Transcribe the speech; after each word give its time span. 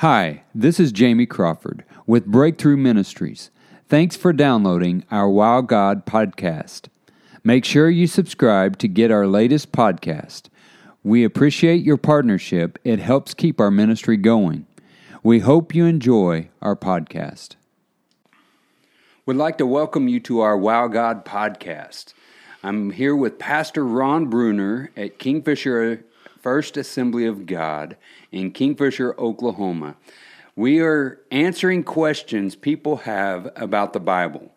Hi, 0.00 0.42
this 0.54 0.78
is 0.78 0.92
Jamie 0.92 1.24
Crawford 1.24 1.82
with 2.06 2.26
Breakthrough 2.26 2.76
Ministries. 2.76 3.50
Thanks 3.88 4.14
for 4.14 4.30
downloading 4.30 5.06
our 5.10 5.26
Wow 5.26 5.62
God 5.62 6.04
podcast. 6.04 6.88
Make 7.42 7.64
sure 7.64 7.88
you 7.88 8.06
subscribe 8.06 8.76
to 8.80 8.88
get 8.88 9.10
our 9.10 9.26
latest 9.26 9.72
podcast. 9.72 10.50
We 11.02 11.24
appreciate 11.24 11.82
your 11.82 11.96
partnership, 11.96 12.78
it 12.84 12.98
helps 12.98 13.32
keep 13.32 13.58
our 13.58 13.70
ministry 13.70 14.18
going. 14.18 14.66
We 15.22 15.38
hope 15.38 15.74
you 15.74 15.86
enjoy 15.86 16.50
our 16.60 16.76
podcast. 16.76 17.56
We'd 19.24 19.38
like 19.38 19.56
to 19.56 19.66
welcome 19.66 20.08
you 20.08 20.20
to 20.20 20.40
our 20.40 20.58
Wow 20.58 20.88
God 20.88 21.24
podcast. 21.24 22.12
I'm 22.62 22.90
here 22.90 23.16
with 23.16 23.38
Pastor 23.38 23.82
Ron 23.82 24.26
Bruner 24.26 24.90
at 24.94 25.18
Kingfisher 25.18 26.04
First 26.46 26.76
Assembly 26.76 27.26
of 27.26 27.44
God 27.44 27.96
in 28.30 28.52
Kingfisher, 28.52 29.16
Oklahoma. 29.18 29.96
We 30.54 30.78
are 30.78 31.20
answering 31.32 31.82
questions 31.82 32.54
people 32.54 32.98
have 32.98 33.50
about 33.56 33.92
the 33.92 33.98
Bible. 33.98 34.52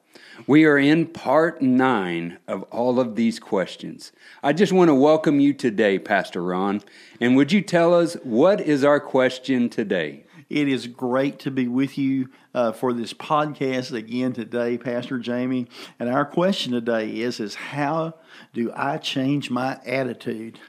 We 0.45 0.65
are 0.65 0.77
in 0.77 1.07
part 1.07 1.63
nine 1.63 2.37
of 2.47 2.61
all 2.71 2.99
of 2.99 3.15
these 3.15 3.39
questions. 3.39 4.11
I 4.43 4.53
just 4.53 4.71
want 4.71 4.89
to 4.89 4.93
welcome 4.93 5.39
you 5.39 5.51
today, 5.51 5.97
Pastor 5.97 6.43
Ron. 6.43 6.83
And 7.19 7.35
would 7.35 7.51
you 7.51 7.63
tell 7.63 7.95
us 7.95 8.13
what 8.21 8.61
is 8.61 8.83
our 8.83 8.99
question 8.99 9.67
today? 9.67 10.25
It 10.47 10.67
is 10.67 10.85
great 10.85 11.39
to 11.39 11.51
be 11.51 11.67
with 11.67 11.97
you 11.97 12.29
uh, 12.53 12.71
for 12.71 12.93
this 12.93 13.13
podcast 13.13 13.93
again 13.93 14.33
today, 14.33 14.77
Pastor 14.77 15.17
Jamie. 15.17 15.67
And 15.99 16.07
our 16.07 16.25
question 16.25 16.73
today 16.73 17.09
is: 17.09 17.39
is 17.39 17.55
how 17.55 18.15
do 18.53 18.71
I 18.75 18.97
change 18.97 19.49
my 19.49 19.79
attitude? 19.85 20.59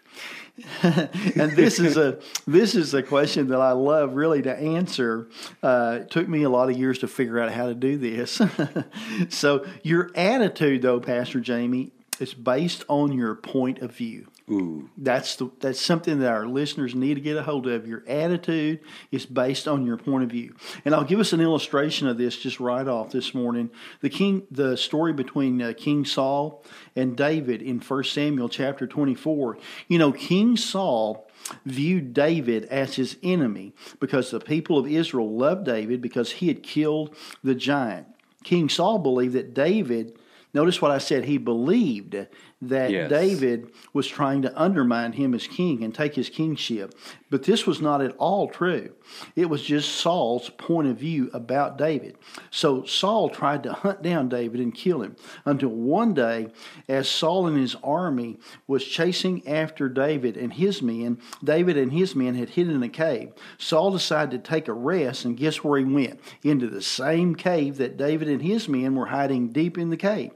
and 0.82 1.52
this 1.52 1.78
is 1.78 1.96
a 1.96 2.19
this 2.46 2.74
is 2.74 2.95
a 2.95 3.02
question 3.02 3.48
that 3.48 3.60
I 3.60 3.73
love 3.73 4.14
really 4.14 4.42
to 4.42 4.55
answer. 4.55 5.28
Uh, 5.62 6.01
it 6.02 6.10
took 6.10 6.28
me 6.28 6.42
a 6.42 6.48
lot 6.48 6.70
of 6.70 6.77
years 6.77 6.98
to 7.01 7.09
figure 7.09 7.38
out 7.38 7.52
how 7.52 7.66
to 7.66 7.74
do 7.74 7.96
this. 7.96 8.40
so 9.29 9.66
your 9.82 10.10
attitude, 10.15 10.82
though, 10.82 11.01
Pastor 11.01 11.40
Jamie, 11.40 11.93
is 12.18 12.35
based 12.35 12.85
on 12.88 13.12
your 13.12 13.35
point 13.35 13.79
of 13.80 13.93
view. 13.93 14.29
Ooh. 14.51 14.90
That's 14.96 15.37
the, 15.37 15.51
that's 15.60 15.80
something 15.80 16.18
that 16.20 16.32
our 16.32 16.46
listeners 16.46 16.95
need 16.95 17.15
to 17.15 17.20
get 17.20 17.37
a 17.37 17.43
hold 17.43 17.66
of. 17.68 17.87
Your 17.87 18.02
attitude 18.06 18.80
is 19.12 19.24
based 19.24 19.68
on 19.68 19.87
your 19.87 19.96
point 19.96 20.24
of 20.24 20.30
view, 20.30 20.54
and 20.84 20.95
I'll 20.95 21.04
give 21.04 21.20
us 21.20 21.32
an 21.32 21.40
illustration 21.40 22.09
of 22.09 22.18
this 22.18 22.37
just 22.37 22.59
right 22.59 22.87
off 22.87 23.10
this 23.10 23.32
morning. 23.32 23.70
The 24.01 24.10
king, 24.10 24.42
the 24.51 24.76
story 24.76 25.12
between 25.12 25.62
uh, 25.62 25.73
King 25.76 26.04
Saul 26.04 26.65
and 26.96 27.16
David 27.16 27.62
in 27.62 27.79
1 27.79 28.04
Samuel 28.04 28.48
chapter 28.48 28.87
twenty 28.87 29.15
four. 29.15 29.59
You 29.88 29.98
know, 29.98 30.12
King 30.12 30.57
Saul 30.57 31.29
viewed 31.64 32.12
David 32.12 32.64
as 32.64 32.96
his 32.96 33.16
enemy 33.23 33.73
because 34.01 34.30
the 34.30 34.40
people 34.40 34.79
of 34.79 34.87
Israel 34.87 35.30
loved 35.30 35.64
David 35.64 36.02
because 36.02 36.32
he 36.32 36.48
had 36.48 36.62
killed 36.62 37.14
the 37.45 37.54
giant. 37.54 38.09
King 38.42 38.68
Saul 38.68 38.98
believed 38.98 39.35
that 39.35 39.54
David 39.54 40.18
Notice 40.52 40.82
what 40.82 40.90
I 40.90 40.98
said. 40.98 41.24
He 41.24 41.38
believed 41.38 42.16
that 42.63 42.91
Yes. 42.91 43.09
David 43.09 43.71
was 43.93 44.07
trying 44.07 44.43
to 44.43 44.61
undermine 44.61 45.13
him 45.13 45.35
as 45.35 45.47
king 45.47 45.83
and 45.83 45.95
take 45.95 46.15
his 46.15 46.29
kingship. 46.29 46.95
But 47.30 47.45
this 47.45 47.66
was 47.66 47.80
not 47.80 48.03
at 48.03 48.15
all 48.19 48.49
true. 48.49 48.93
It 49.35 49.49
was 49.49 49.63
just 49.63 49.89
Saul's 49.97 50.51
point 50.51 50.88
of 50.88 50.99
view 50.99 51.31
about 51.33 51.79
David. 51.79 52.16
So 52.51 52.85
Saul 52.85 53.31
tried 53.31 53.63
to 53.63 53.73
hunt 53.73 54.03
down 54.03 54.29
David 54.29 54.61
and 54.61 54.75
kill 54.75 55.01
him 55.03 55.16
until 55.47 55.71
one 55.71 56.13
day, 56.13 56.49
as 56.88 57.09
Saul 57.09 57.47
and 57.47 57.57
his 57.57 57.77
army 57.83 58.38
was 58.66 58.85
chasing 58.85 59.47
after 59.49 59.88
David 59.88 60.37
and 60.37 60.53
his 60.53 60.83
men, 60.83 61.19
David 61.43 61.79
and 61.79 61.93
his 61.93 62.15
men 62.15 62.35
had 62.35 62.51
hidden 62.51 62.75
in 62.75 62.83
a 62.83 62.88
cave. 62.88 63.33
Saul 63.59 63.91
decided 63.91 64.44
to 64.44 64.50
take 64.50 64.69
a 64.69 64.72
rest, 64.72 65.25
and 65.25 65.37
guess 65.37 65.65
where 65.65 65.78
he 65.78 65.84
went? 65.84 66.21
Into 66.43 66.66
the 66.66 66.83
same 66.83 67.34
cave 67.34 67.78
that 67.78 67.97
David 67.97 68.28
and 68.28 68.43
his 68.43 68.69
men 68.69 68.94
were 68.94 69.06
hiding 69.06 69.49
deep 69.49 69.78
in 69.78 69.91
the 69.91 69.97
cave. 69.97 70.33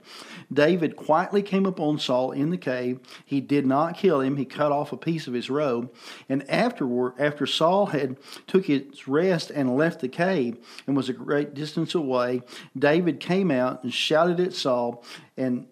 David 0.52 0.96
quietly 0.96 1.42
came 1.42 1.66
upon 1.66 1.98
Saul 1.98 2.13
in 2.32 2.50
the 2.50 2.58
cave. 2.58 3.00
He 3.24 3.40
did 3.40 3.66
not 3.66 3.96
kill 3.96 4.20
him. 4.20 4.36
He 4.36 4.44
cut 4.44 4.72
off 4.72 4.92
a 4.92 4.96
piece 4.96 5.26
of 5.26 5.34
his 5.34 5.50
robe. 5.50 5.92
And 6.28 6.48
afterward, 6.50 7.14
after 7.18 7.46
Saul 7.46 7.86
had 7.86 8.16
took 8.46 8.66
his 8.66 9.06
rest 9.06 9.50
and 9.50 9.76
left 9.76 10.00
the 10.00 10.08
cave 10.08 10.58
and 10.86 10.96
was 10.96 11.08
a 11.08 11.14
great 11.14 11.54
distance 11.54 11.94
away, 11.94 12.42
David 12.78 13.20
came 13.20 13.50
out 13.50 13.82
and 13.82 13.92
shouted 13.92 14.40
at 14.40 14.52
Saul 14.52 15.04
and 15.36 15.66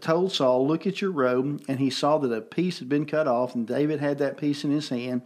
told 0.00 0.32
Saul, 0.32 0.66
Look 0.66 0.86
at 0.86 1.00
your 1.00 1.10
robe. 1.10 1.62
And 1.68 1.78
he 1.78 1.90
saw 1.90 2.18
that 2.18 2.32
a 2.32 2.40
piece 2.40 2.78
had 2.78 2.88
been 2.88 3.06
cut 3.06 3.26
off, 3.26 3.54
and 3.54 3.66
David 3.66 4.00
had 4.00 4.18
that 4.18 4.36
piece 4.36 4.64
in 4.64 4.70
his 4.70 4.88
hand. 4.88 5.22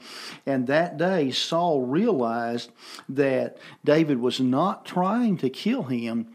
And 0.47 0.67
that 0.67 0.97
day, 0.97 1.31
Saul 1.31 1.83
realized 1.83 2.71
that 3.09 3.59
David 3.85 4.21
was 4.21 4.41
not 4.41 4.87
trying 4.87 5.37
to 5.39 5.51
kill 5.51 5.85
him. 5.85 6.29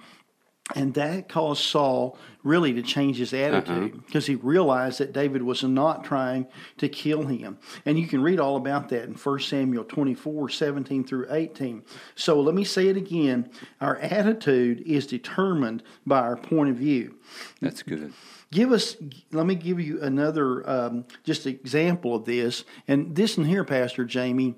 And 0.73 0.95
that 0.95 1.29
caused 1.29 1.61
Saul 1.61 2.17
really 2.43 2.73
to 2.73 2.81
change 2.81 3.17
his 3.17 3.33
attitude 3.33 4.03
because 4.05 4.25
he 4.25 4.33
realized 4.33 4.97
that 4.99 5.13
David 5.13 5.43
was 5.43 5.63
not 5.63 6.03
trying 6.03 6.47
to 6.77 6.89
kill 6.89 7.23
him. 7.27 7.59
And 7.85 7.99
you 7.99 8.07
can 8.07 8.21
read 8.21 8.39
all 8.39 8.55
about 8.55 8.89
that 8.89 9.03
in 9.03 9.13
1 9.13 9.39
Samuel 9.41 9.83
24 9.83 10.49
17 10.49 11.03
through 11.03 11.27
18. 11.29 11.83
So 12.15 12.41
let 12.41 12.55
me 12.55 12.63
say 12.63 12.87
it 12.87 12.97
again 12.97 13.49
our 13.79 13.97
attitude 13.97 14.81
is 14.87 15.05
determined 15.05 15.83
by 16.05 16.19
our 16.19 16.35
point 16.35 16.71
of 16.71 16.77
view. 16.77 17.15
That's 17.61 17.83
good. 17.83 18.13
Give 18.51 18.71
us, 18.71 18.95
let 19.31 19.45
me 19.45 19.53
give 19.53 19.79
you 19.79 20.01
another 20.01 20.67
um, 20.67 21.05
just 21.23 21.45
example 21.45 22.15
of 22.15 22.25
this. 22.25 22.63
And 22.87 23.15
this 23.15 23.37
in 23.37 23.45
here, 23.45 23.63
Pastor 23.63 24.03
Jamie, 24.03 24.55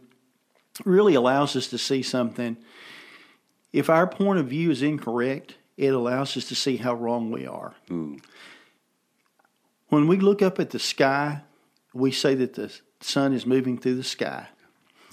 really 0.85 1.15
allows 1.15 1.55
us 1.55 1.67
to 1.67 1.77
see 1.77 2.01
something. 2.01 2.57
If 3.73 3.89
our 3.89 4.07
point 4.07 4.39
of 4.39 4.47
view 4.47 4.71
is 4.71 4.81
incorrect, 4.81 5.55
it 5.77 5.93
allows 5.93 6.35
us 6.35 6.45
to 6.45 6.55
see 6.55 6.77
how 6.77 6.93
wrong 6.93 7.31
we 7.31 7.45
are. 7.45 7.75
Ooh. 7.91 8.17
When 9.89 10.07
we 10.07 10.17
look 10.17 10.41
up 10.41 10.59
at 10.59 10.71
the 10.71 10.79
sky, 10.79 11.43
we 11.93 12.11
say 12.11 12.35
that 12.35 12.55
the 12.55 12.73
sun 12.99 13.33
is 13.33 13.45
moving 13.45 13.77
through 13.77 13.95
the 13.95 14.03
sky. 14.03 14.47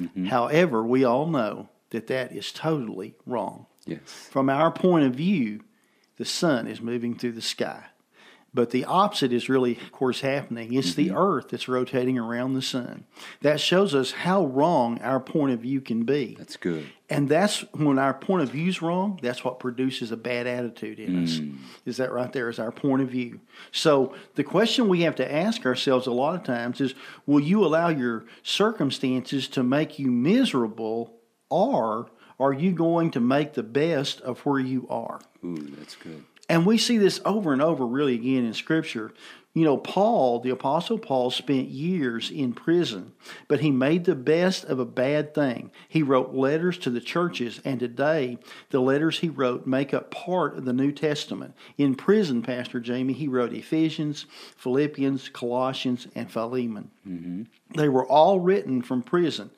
Mm-hmm. 0.00 0.26
However, 0.26 0.82
we 0.82 1.04
all 1.04 1.26
know 1.26 1.68
that 1.90 2.08
that 2.08 2.32
is 2.32 2.50
totally 2.50 3.14
wrong. 3.26 3.66
Yes. 3.86 4.00
From 4.04 4.50
our 4.50 4.72
point 4.72 5.06
of 5.06 5.14
view, 5.14 5.60
the 6.16 6.24
sun 6.24 6.66
is 6.66 6.80
moving 6.80 7.16
through 7.16 7.32
the 7.32 7.42
sky. 7.42 7.84
But 8.54 8.70
the 8.70 8.84
opposite 8.84 9.32
is 9.32 9.48
really, 9.48 9.72
of 9.72 9.90
course, 9.90 10.20
happening. 10.20 10.72
It's 10.72 10.94
the 10.94 11.08
mm-hmm. 11.08 11.16
earth 11.16 11.48
that's 11.48 11.66
rotating 11.66 12.18
around 12.18 12.54
the 12.54 12.62
sun. 12.62 13.04
That 13.42 13.58
shows 13.60 13.96
us 13.96 14.12
how 14.12 14.46
wrong 14.46 15.00
our 15.00 15.18
point 15.18 15.52
of 15.52 15.60
view 15.60 15.80
can 15.80 16.04
be. 16.04 16.36
That's 16.38 16.56
good. 16.56 16.86
And 17.10 17.28
that's 17.28 17.60
when 17.72 17.98
our 17.98 18.14
point 18.14 18.44
of 18.44 18.50
view 18.50 18.68
is 18.68 18.80
wrong, 18.80 19.18
that's 19.20 19.44
what 19.44 19.58
produces 19.58 20.12
a 20.12 20.16
bad 20.16 20.46
attitude 20.46 21.00
in 21.00 21.24
us. 21.24 21.38
Mm. 21.38 21.58
Is 21.84 21.96
that 21.96 22.12
right 22.12 22.32
there? 22.32 22.48
Is 22.48 22.60
our 22.60 22.72
point 22.72 23.02
of 23.02 23.08
view. 23.08 23.40
So 23.72 24.14
the 24.36 24.44
question 24.44 24.88
we 24.88 25.02
have 25.02 25.16
to 25.16 25.32
ask 25.34 25.66
ourselves 25.66 26.06
a 26.06 26.12
lot 26.12 26.36
of 26.36 26.44
times 26.44 26.80
is 26.80 26.94
will 27.26 27.40
you 27.40 27.64
allow 27.64 27.88
your 27.88 28.24
circumstances 28.42 29.48
to 29.48 29.62
make 29.62 29.98
you 29.98 30.10
miserable 30.10 31.12
or 31.50 32.10
are 32.38 32.52
you 32.52 32.72
going 32.72 33.10
to 33.12 33.20
make 33.20 33.54
the 33.54 33.62
best 33.62 34.20
of 34.22 34.40
where 34.40 34.58
you 34.58 34.86
are? 34.88 35.20
Ooh, 35.44 35.56
that's 35.76 35.96
good. 35.96 36.24
And 36.48 36.66
we 36.66 36.76
see 36.76 36.98
this 36.98 37.20
over 37.24 37.52
and 37.52 37.62
over, 37.62 37.86
really, 37.86 38.14
again 38.14 38.44
in 38.44 38.54
Scripture. 38.54 39.12
You 39.54 39.62
know, 39.62 39.76
Paul, 39.76 40.40
the 40.40 40.50
Apostle 40.50 40.98
Paul, 40.98 41.30
spent 41.30 41.68
years 41.68 42.28
in 42.28 42.54
prison, 42.54 43.12
but 43.46 43.60
he 43.60 43.70
made 43.70 44.04
the 44.04 44.16
best 44.16 44.64
of 44.64 44.80
a 44.80 44.84
bad 44.84 45.32
thing. 45.32 45.70
He 45.88 46.02
wrote 46.02 46.34
letters 46.34 46.76
to 46.78 46.90
the 46.90 47.00
churches, 47.00 47.60
and 47.64 47.78
today 47.78 48.38
the 48.70 48.80
letters 48.80 49.20
he 49.20 49.28
wrote 49.28 49.64
make 49.64 49.94
up 49.94 50.10
part 50.10 50.58
of 50.58 50.64
the 50.64 50.72
New 50.72 50.90
Testament. 50.90 51.54
In 51.78 51.94
prison, 51.94 52.42
Pastor 52.42 52.80
Jamie, 52.80 53.12
he 53.12 53.28
wrote 53.28 53.52
Ephesians, 53.52 54.26
Philippians, 54.56 55.28
Colossians, 55.28 56.08
and 56.16 56.28
Philemon. 56.28 56.90
Mm-hmm. 57.08 57.42
They 57.78 57.88
were 57.88 58.06
all 58.06 58.40
written 58.40 58.82
from 58.82 59.02
prison. 59.02 59.52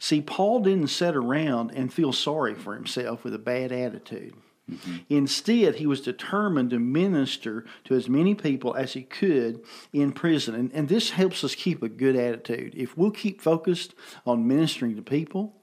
See, 0.00 0.20
Paul 0.20 0.60
didn't 0.60 0.88
sit 0.88 1.14
around 1.14 1.70
and 1.70 1.92
feel 1.92 2.12
sorry 2.12 2.56
for 2.56 2.74
himself 2.74 3.22
with 3.22 3.34
a 3.34 3.38
bad 3.38 3.70
attitude. 3.70 4.34
Mm-hmm. 4.70 4.96
Instead, 5.08 5.76
he 5.76 5.86
was 5.86 6.00
determined 6.00 6.70
to 6.70 6.78
minister 6.78 7.64
to 7.84 7.94
as 7.94 8.08
many 8.08 8.34
people 8.34 8.74
as 8.74 8.92
he 8.92 9.02
could 9.02 9.62
in 9.92 10.12
prison. 10.12 10.54
And, 10.54 10.70
and 10.72 10.88
this 10.88 11.10
helps 11.10 11.42
us 11.44 11.54
keep 11.54 11.82
a 11.82 11.88
good 11.88 12.16
attitude. 12.16 12.74
If 12.76 12.96
we'll 12.96 13.10
keep 13.10 13.40
focused 13.40 13.94
on 14.26 14.46
ministering 14.46 14.96
to 14.96 15.02
people 15.02 15.54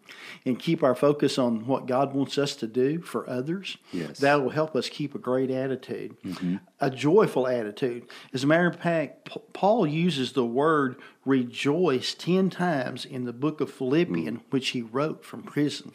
and 0.46 0.60
keep 0.60 0.84
our 0.84 0.96
focus 0.96 1.38
on 1.38 1.66
what 1.66 1.88
God 1.88 2.14
wants 2.14 2.38
us 2.38 2.56
to 2.58 2.68
do 2.68 3.02
for 3.02 3.28
others, 3.30 3.78
Yes. 3.92 4.20
that 4.20 4.42
will 4.42 4.52
help 4.52 4.76
us 4.76 4.90
keep 4.90 5.16
a 5.16 5.20
great 5.20 5.50
attitude, 5.50 6.16
mm-hmm. 6.22 6.58
a 6.80 6.90
joyful 6.90 7.48
attitude. 7.48 8.08
As 8.34 8.44
a 8.44 8.48
matter 8.48 8.68
of 8.68 8.76
fact, 8.76 9.30
Paul 9.54 9.88
uses 9.88 10.34
the 10.34 10.46
word 10.46 10.98
rejoice 11.26 12.14
10 12.14 12.50
times 12.52 13.06
in 13.06 13.26
the 13.26 13.34
book 13.34 13.62
of 13.62 13.72
Philippians, 13.72 14.40
mm. 14.40 14.44
which 14.52 14.70
he 14.70 14.82
wrote 14.82 15.26
from 15.26 15.42
prison. 15.44 15.92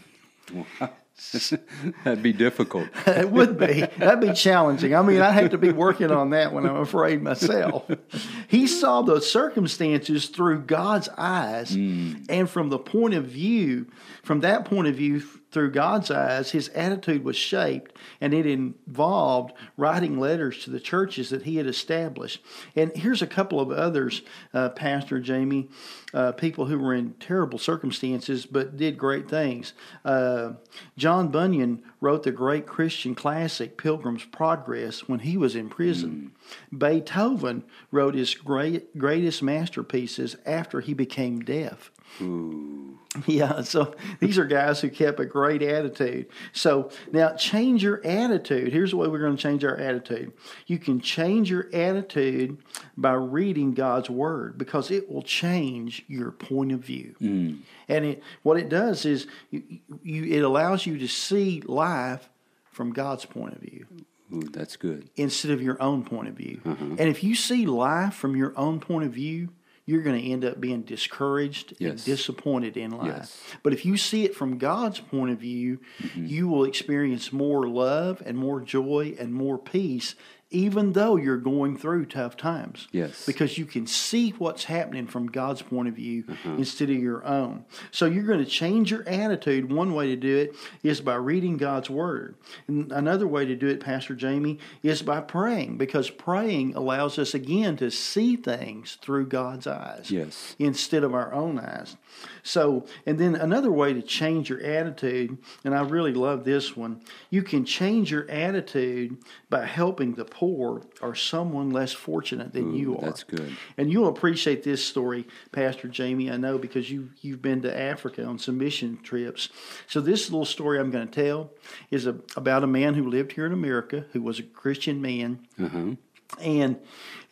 That'd 2.04 2.22
be 2.22 2.32
difficult. 2.32 2.88
it 3.06 3.30
would 3.30 3.58
be. 3.58 3.82
That'd 3.98 4.20
be 4.20 4.32
challenging. 4.32 4.94
I 4.94 5.02
mean, 5.02 5.20
I'd 5.20 5.32
have 5.32 5.50
to 5.50 5.58
be 5.58 5.70
working 5.70 6.10
on 6.10 6.30
that 6.30 6.52
when 6.52 6.66
I'm 6.66 6.76
afraid 6.76 7.22
myself. 7.22 7.90
He 8.48 8.66
saw 8.66 9.02
the 9.02 9.20
circumstances 9.20 10.26
through 10.26 10.62
God's 10.62 11.08
eyes, 11.16 11.76
mm. 11.76 12.24
and 12.28 12.50
from 12.50 12.68
the 12.68 12.78
point 12.78 13.14
of 13.14 13.26
view, 13.26 13.86
from 14.24 14.40
that 14.40 14.64
point 14.64 14.88
of 14.88 14.96
view, 14.96 15.22
through 15.50 15.72
God's 15.72 16.10
eyes, 16.10 16.52
his 16.52 16.68
attitude 16.68 17.24
was 17.24 17.36
shaped, 17.36 17.96
and 18.20 18.32
it 18.32 18.46
involved 18.46 19.52
writing 19.76 20.18
letters 20.18 20.62
to 20.64 20.70
the 20.70 20.80
churches 20.80 21.30
that 21.30 21.42
he 21.42 21.56
had 21.56 21.66
established. 21.66 22.40
And 22.76 22.94
here's 22.96 23.22
a 23.22 23.26
couple 23.26 23.60
of 23.60 23.70
others, 23.70 24.22
uh, 24.54 24.68
Pastor 24.70 25.18
Jamie, 25.18 25.68
uh, 26.14 26.32
people 26.32 26.66
who 26.66 26.78
were 26.78 26.94
in 26.94 27.14
terrible 27.14 27.58
circumstances 27.58 28.46
but 28.46 28.76
did 28.76 28.96
great 28.96 29.28
things. 29.28 29.72
Uh, 30.04 30.52
John 30.96 31.28
Bunyan 31.28 31.82
wrote 32.00 32.22
the 32.22 32.32
great 32.32 32.66
Christian 32.66 33.14
classic 33.14 33.76
Pilgrim's 33.76 34.24
Progress 34.24 35.08
when 35.08 35.20
he 35.20 35.36
was 35.36 35.56
in 35.56 35.68
prison. 35.68 36.32
Mm. 36.72 36.78
Beethoven 36.78 37.64
wrote 37.90 38.14
his 38.14 38.34
great, 38.34 38.96
greatest 38.96 39.42
masterpieces 39.42 40.36
after 40.46 40.80
he 40.80 40.94
became 40.94 41.40
deaf. 41.40 41.90
Ooh. 42.20 42.90
Yeah, 43.26 43.62
so 43.62 43.94
these 44.20 44.38
are 44.38 44.44
guys 44.44 44.80
who 44.80 44.88
kept 44.88 45.18
a 45.18 45.26
great 45.26 45.62
attitude. 45.62 46.28
So 46.52 46.90
now 47.10 47.34
change 47.34 47.82
your 47.82 48.04
attitude. 48.06 48.72
Here's 48.72 48.92
the 48.92 48.96
way 48.96 49.08
we're 49.08 49.18
going 49.18 49.36
to 49.36 49.42
change 49.42 49.64
our 49.64 49.76
attitude. 49.76 50.32
You 50.66 50.78
can 50.78 51.00
change 51.00 51.50
your 51.50 51.68
attitude 51.72 52.58
by 52.96 53.14
reading 53.14 53.74
God's 53.74 54.08
word 54.08 54.58
because 54.58 54.92
it 54.92 55.10
will 55.10 55.22
change 55.22 56.04
your 56.06 56.30
point 56.30 56.70
of 56.70 56.80
view. 56.80 57.16
Mm. 57.20 57.58
And 57.88 58.04
it, 58.04 58.22
what 58.42 58.58
it 58.58 58.68
does 58.68 59.04
is 59.04 59.26
you, 59.50 59.62
you, 60.04 60.24
it 60.36 60.44
allows 60.44 60.86
you 60.86 60.98
to 60.98 61.08
see 61.08 61.62
life 61.62 62.28
from 62.70 62.92
God's 62.92 63.24
point 63.24 63.54
of 63.54 63.60
view. 63.60 63.86
Ooh, 64.32 64.42
that's 64.42 64.76
good. 64.76 65.10
Instead 65.16 65.50
of 65.50 65.60
your 65.60 65.82
own 65.82 66.04
point 66.04 66.28
of 66.28 66.34
view. 66.34 66.60
Uh-huh. 66.64 66.84
And 66.84 67.00
if 67.00 67.24
you 67.24 67.34
see 67.34 67.66
life 67.66 68.14
from 68.14 68.36
your 68.36 68.56
own 68.56 68.78
point 68.78 69.04
of 69.04 69.12
view, 69.12 69.48
you're 69.86 70.02
going 70.02 70.20
to 70.20 70.28
end 70.30 70.44
up 70.44 70.60
being 70.60 70.82
discouraged 70.82 71.74
yes. 71.78 71.90
and 71.90 72.04
disappointed 72.04 72.76
in 72.76 72.90
life. 72.92 73.06
Yes. 73.06 73.42
But 73.62 73.72
if 73.72 73.84
you 73.84 73.96
see 73.96 74.24
it 74.24 74.34
from 74.34 74.58
God's 74.58 75.00
point 75.00 75.32
of 75.32 75.38
view, 75.38 75.80
mm-hmm. 76.00 76.26
you 76.26 76.48
will 76.48 76.64
experience 76.64 77.32
more 77.32 77.68
love 77.68 78.22
and 78.24 78.38
more 78.38 78.60
joy 78.60 79.16
and 79.18 79.32
more 79.32 79.58
peace 79.58 80.14
even 80.50 80.92
though 80.92 81.16
you're 81.16 81.36
going 81.36 81.76
through 81.76 82.06
tough 82.06 82.36
times. 82.36 82.88
Yes. 82.90 83.24
Because 83.24 83.56
you 83.56 83.64
can 83.64 83.86
see 83.86 84.30
what's 84.30 84.64
happening 84.64 85.06
from 85.06 85.28
God's 85.28 85.62
point 85.62 85.88
of 85.88 85.94
view 85.94 86.24
uh-huh. 86.28 86.56
instead 86.58 86.90
of 86.90 86.96
your 86.96 87.24
own. 87.24 87.64
So 87.92 88.06
you're 88.06 88.24
going 88.24 88.44
to 88.44 88.50
change 88.50 88.90
your 88.90 89.08
attitude. 89.08 89.72
One 89.72 89.94
way 89.94 90.08
to 90.08 90.16
do 90.16 90.36
it 90.38 90.56
is 90.82 91.00
by 91.00 91.14
reading 91.14 91.56
God's 91.56 91.88
Word. 91.88 92.34
And 92.66 92.90
another 92.90 93.28
way 93.28 93.46
to 93.46 93.54
do 93.54 93.68
it, 93.68 93.80
Pastor 93.80 94.14
Jamie, 94.14 94.58
is 94.82 95.02
by 95.02 95.20
praying 95.20 95.78
because 95.78 96.10
praying 96.10 96.74
allows 96.74 97.18
us 97.18 97.32
again 97.32 97.76
to 97.76 97.90
see 97.90 98.34
things 98.34 98.98
through 99.00 99.26
God's 99.26 99.68
eyes. 99.68 100.10
Yes. 100.10 100.56
Instead 100.58 101.04
of 101.04 101.14
our 101.14 101.32
own 101.32 101.60
eyes. 101.60 101.96
So, 102.42 102.86
and 103.06 103.18
then 103.18 103.34
another 103.34 103.70
way 103.70 103.92
to 103.92 104.02
change 104.02 104.48
your 104.48 104.60
attitude, 104.62 105.38
and 105.64 105.74
I 105.74 105.82
really 105.82 106.12
love 106.12 106.44
this 106.44 106.76
one, 106.76 107.02
you 107.28 107.42
can 107.42 107.64
change 107.64 108.10
your 108.10 108.28
attitude 108.30 109.18
by 109.48 109.66
helping 109.66 110.14
the 110.14 110.24
poor 110.40 110.80
or 111.02 111.14
someone 111.14 111.68
less 111.68 111.92
fortunate 111.92 112.54
than 112.54 112.72
Ooh, 112.72 112.78
you 112.78 112.96
are. 112.96 113.04
That's 113.04 113.24
good. 113.24 113.54
And 113.76 113.92
you'll 113.92 114.08
appreciate 114.08 114.62
this 114.62 114.82
story, 114.82 115.28
Pastor 115.52 115.86
Jamie, 115.86 116.30
I 116.30 116.38
know 116.38 116.56
because 116.56 116.90
you, 116.90 117.10
you've 117.20 117.42
been 117.42 117.60
to 117.60 117.78
Africa 117.78 118.24
on 118.24 118.38
some 118.38 118.56
mission 118.56 118.98
trips. 119.02 119.50
So, 119.86 120.00
this 120.00 120.30
little 120.30 120.46
story 120.46 120.80
I'm 120.80 120.90
going 120.90 121.06
to 121.06 121.24
tell 121.24 121.50
is 121.90 122.06
a, 122.06 122.16
about 122.36 122.64
a 122.64 122.66
man 122.66 122.94
who 122.94 123.06
lived 123.10 123.32
here 123.32 123.44
in 123.44 123.52
America 123.52 124.06
who 124.14 124.22
was 124.22 124.38
a 124.38 124.42
Christian 124.42 125.02
man. 125.02 125.46
Uh-huh 125.62 125.96
and 126.40 126.78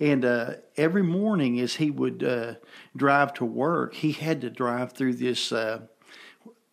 and 0.01 0.25
uh, 0.25 0.55
every 0.77 1.05
morning 1.05 1.61
as 1.61 1.77
he 1.77 1.89
would 1.89 2.25
uh, 2.25 2.55
drive 2.97 3.33
to 3.35 3.45
work, 3.45 3.95
he 3.95 4.11
had 4.11 4.41
to 4.41 4.51
drive 4.51 4.93
through 4.93 5.15
this 5.15 5.53
uh, 5.53 5.83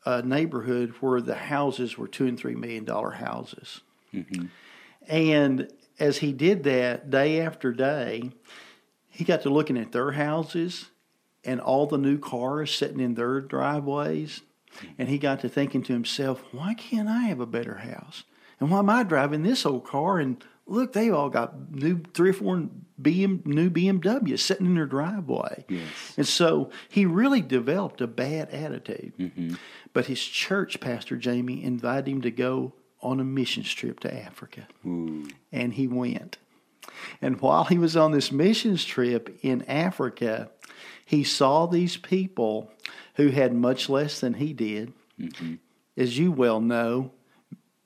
uh 0.08 0.24
neighborhood 0.26 0.90
where 1.02 1.22
the 1.22 1.36
houses 1.36 2.00
were 2.00 2.08
two 2.08 2.26
and 2.26 2.36
three 2.36 2.56
million 2.56 2.84
dollar 2.84 3.12
houses. 3.12 3.81
Mm-hmm. 4.12 4.46
And 5.08 5.72
as 6.00 6.18
he 6.18 6.33
did 6.33 6.63
that 6.63 7.09
day 7.09 7.42
after 7.42 7.71
day, 7.71 8.31
he 9.09 9.24
got 9.24 9.42
to 9.44 9.50
looking 9.50 9.77
at 9.77 9.92
their 9.92 10.12
houses 10.12 10.89
and 11.44 11.62
all 11.62 11.86
the 11.86 11.97
new 11.97 12.18
cars 12.18 12.74
sitting 12.74 13.00
in 13.00 13.15
their 13.15 13.42
driveways. 13.42 14.42
And 14.97 15.07
he 15.07 15.18
got 15.18 15.39
to 15.42 15.50
thinking 15.50 15.83
to 15.83 15.94
himself, 15.94 16.44
why 16.51 16.74
can't 16.74 17.07
I 17.07 17.24
have 17.24 17.39
a 17.39 17.45
better 17.45 17.75
house? 17.75 18.25
And 18.59 18.69
why 18.69 18.80
am 18.80 18.89
I 18.89 19.03
driving 19.03 19.44
this 19.44 19.65
old 19.65 19.86
car 19.86 20.19
and 20.19 20.44
look, 20.68 20.94
they've 20.94 21.13
all 21.13 21.30
got 21.30 21.71
new 21.71 22.01
three 22.13 22.31
or 22.31 22.33
four 22.33 22.69
BM, 23.01 23.45
new 23.45 23.69
BMWs 23.69 24.39
sitting 24.39 24.65
in 24.65 24.75
their 24.75 24.86
driveway. 24.86 25.65
Yes. 25.69 25.88
And 26.18 26.27
so 26.27 26.71
he 26.89 27.06
really 27.06 27.42
developed 27.42 28.01
a 28.01 28.07
bad 28.07 28.50
attitude. 28.50 29.13
Mm-hmm. 29.19 29.56
But 29.94 30.07
his 30.07 30.24
church 30.24 30.80
pastor, 30.80 31.15
Jamie, 31.18 31.63
invited 31.63 32.07
him 32.07 32.21
to 32.21 32.31
go 32.31 32.74
on 33.06 33.19
a 33.19 33.24
missions 33.24 33.72
trip 33.74 34.00
to 34.02 34.13
Africa. 34.13 34.68
Ooh. 34.86 35.28
And 35.52 35.74
he 35.74 35.88
went. 35.88 36.38
And 37.22 37.40
while 37.42 37.66
he 37.66 37.78
was 37.78 37.96
on 37.96 38.12
this 38.12 38.31
missions 38.31 38.86
trip 38.86 39.38
in 39.42 39.63
Africa, 39.63 40.50
he 41.06 41.24
saw 41.24 41.66
these 41.66 41.98
people 41.98 42.72
who 43.16 43.30
had 43.30 43.54
much 43.54 43.90
less 43.90 44.19
than 44.19 44.36
he 44.36 44.54
did. 44.54 44.94
Mm-hmm. 45.19 45.56
As 45.98 46.18
you 46.18 46.31
well 46.31 46.60
know, 46.60 47.12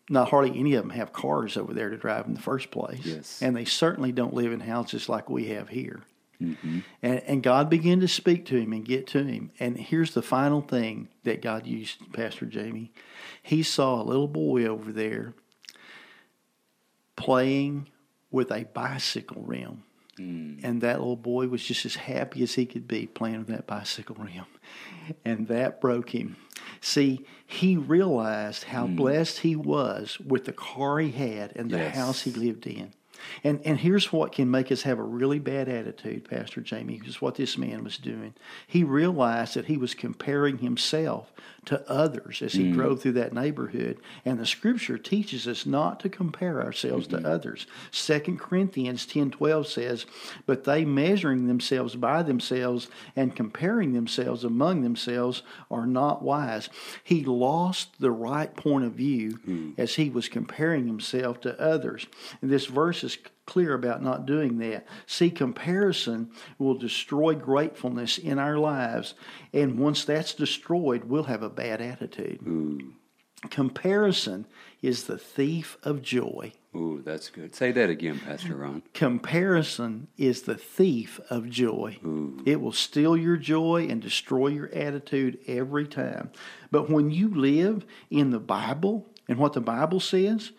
not 0.10 0.30
hardly 0.30 0.60
any 0.60 0.74
of 0.74 0.83
them 0.83 0.92
have 0.92 1.13
cars 1.13 1.56
over 1.56 1.74
there 1.74 1.89
to 1.89 1.98
drive 1.98 2.25
in 2.25 2.33
the 2.33 2.42
first 2.42 2.71
place. 2.71 3.06
Yes. 3.06 3.42
And 3.42 3.56
they 3.56 3.66
certainly 3.66 4.12
don't 4.12 4.33
live 4.33 4.51
in 4.51 4.62
houses 4.62 5.07
like 5.07 5.30
we 5.30 5.45
have 5.50 5.69
here. 5.69 6.01
Mm-hmm. 6.41 6.80
And, 7.03 7.19
and 7.25 7.44
God 7.44 7.69
began 7.69 8.00
to 8.00 8.07
speak 8.07 8.45
to 8.47 8.56
him 8.56 8.71
and 8.71 8.86
get 8.86 9.07
to 9.07 9.24
him. 9.24 9.51
And 9.59 9.77
here's 9.77 10.13
the 10.13 10.21
final 10.21 10.62
thing 10.62 11.09
that 11.24 11.41
God 11.41 11.68
used, 11.68 12.13
Pastor 12.13 12.45
Jamie. 12.45 12.91
He 13.44 13.63
saw 13.63 14.01
a 14.01 14.03
little 14.03 14.27
boy 14.27 14.65
over 14.65 14.91
there 14.91 15.33
playing 17.15 17.88
with 18.31 18.51
a 18.51 18.63
bicycle 18.74 19.41
rim. 19.41 19.83
Mm. 20.18 20.59
And 20.63 20.81
that 20.81 21.00
little 21.00 21.15
boy 21.15 21.47
was 21.47 21.63
just 21.63 21.86
as 21.86 21.95
happy 21.95 22.44
as 22.44 22.53
he 22.53 22.65
could 22.65 22.88
be 22.88 23.07
playing 23.07 23.39
with 23.39 23.47
that 23.47 23.68
bicycle 23.68 24.15
rim. 24.15 24.45
And 25.25 25.47
that 25.47 25.81
broke 25.81 26.13
him. 26.13 26.35
See, 26.81 27.25
he 27.47 27.75
realized 27.75 28.65
how 28.65 28.85
mm. 28.85 28.95
blessed 28.95 29.39
he 29.39 29.56
was 29.56 30.19
with 30.19 30.45
the 30.45 30.53
car 30.53 31.00
he 31.00 31.09
had 31.09 31.56
and 31.56 31.71
the 31.71 31.77
yes. 31.77 31.95
house 31.95 32.21
he 32.21 32.31
lived 32.31 32.68
in. 32.68 32.94
And 33.44 33.62
and 33.66 33.80
here's 33.80 34.12
what 34.12 34.31
can 34.31 34.50
make 34.50 34.71
us 34.71 34.83
have 34.83 35.00
a 35.00 35.04
really 35.04 35.39
bad 35.39 35.69
attitude, 35.69 36.30
Pastor 36.30 36.62
Jamie, 36.62 37.01
is 37.06 37.21
what 37.21 37.36
this 37.36 37.57
man 37.57 37.83
was 37.83 37.98
doing. 37.98 38.33
He 38.68 38.83
realized 38.83 39.56
that 39.56 39.66
he 39.66 39.77
was 39.77 39.94
comparing 39.94 40.60
himself 40.60 41.31
to 41.65 41.89
others 41.89 42.41
as 42.41 42.53
he 42.53 42.65
mm. 42.65 42.73
drove 42.73 43.01
through 43.01 43.13
that 43.13 43.33
neighborhood. 43.33 44.00
And 44.25 44.39
the 44.39 44.45
scripture 44.45 44.97
teaches 44.97 45.47
us 45.47 45.66
not 45.66 45.99
to 46.01 46.09
compare 46.09 46.61
ourselves 46.61 47.07
mm-hmm. 47.07 47.23
to 47.23 47.30
others. 47.30 47.68
Second 47.92 48.39
Corinthians 48.39 49.06
ten 49.06 49.31
twelve 49.31 49.68
says, 49.68 50.06
But 50.45 50.63
they 50.63 50.85
measuring 50.85 51.47
themselves 51.47 51.95
by 51.95 52.23
themselves 52.23 52.87
and 53.16 53.35
comparing 53.35 53.94
themselves 53.94 54.44
among 54.44 54.81
themselves 54.81 55.44
are 55.69 55.85
not 55.85 56.21
wise. 56.21 56.69
He 57.04 57.23
lost 57.23 57.99
the 57.99 58.11
right 58.11 58.56
point 58.56 58.85
of 58.85 58.94
view 58.94 59.39
mm. 59.47 59.73
as 59.78 59.95
he 59.95 60.09
was 60.09 60.30
comparing 60.30 60.87
himself 60.87 61.42
to 61.42 61.59
others. 61.59 62.07
And 62.42 62.49
this 62.49 62.66
verse 62.66 63.04
is 63.04 63.18
clear 63.49 63.73
about 63.73 64.03
not 64.03 64.27
doing 64.27 64.59
that. 64.59 64.85
See, 65.07 65.31
comparison 65.31 66.29
will 66.59 66.75
destroy 66.75 67.33
gratefulness 67.33 68.19
in 68.19 68.37
our 68.37 68.57
lives, 68.57 69.15
and 69.51 69.79
once 69.79 70.06
that's 70.06 70.35
destroyed, 70.35 71.06
we'll 71.06 71.23
have 71.23 71.41
a 71.41 71.49
bad 71.49 71.81
attitude. 71.81 72.41
Ooh. 72.47 72.94
Comparison 73.49 74.45
is 74.81 75.06
the 75.06 75.18
thief 75.18 75.77
of 75.83 76.03
joy. 76.03 76.51
Ooh, 76.75 77.01
that's 77.03 77.29
good. 77.29 77.56
Say 77.56 77.71
that 77.71 77.89
again, 77.89 78.19
Pastor 78.19 78.56
Ron. 78.56 78.83
Comparison 78.94 80.07
is 80.18 80.44
the 80.44 80.56
thief 80.56 81.19
of 81.31 81.49
joy. 81.49 81.97
Ooh. 82.06 82.44
It 82.45 82.61
will 82.61 82.73
steal 82.73 83.18
your 83.18 83.37
joy 83.37 83.87
and 83.89 83.99
destroy 84.01 84.49
your 84.49 84.69
attitude 84.75 85.39
every 85.47 85.87
time. 85.87 86.29
But 86.69 86.89
when 86.89 87.09
you 87.09 87.33
live 87.33 87.85
in 88.11 88.29
the 88.29 88.39
Bible 88.39 89.07
and 89.27 89.39
what 89.39 89.53
the 89.53 89.61
Bible 89.61 89.99
says, 89.99 90.51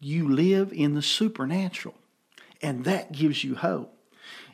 you 0.00 0.28
live 0.28 0.72
in 0.72 0.94
the 0.94 1.02
supernatural. 1.02 1.94
And 2.62 2.84
that 2.84 3.12
gives 3.12 3.44
you 3.44 3.54
hope. 3.54 3.96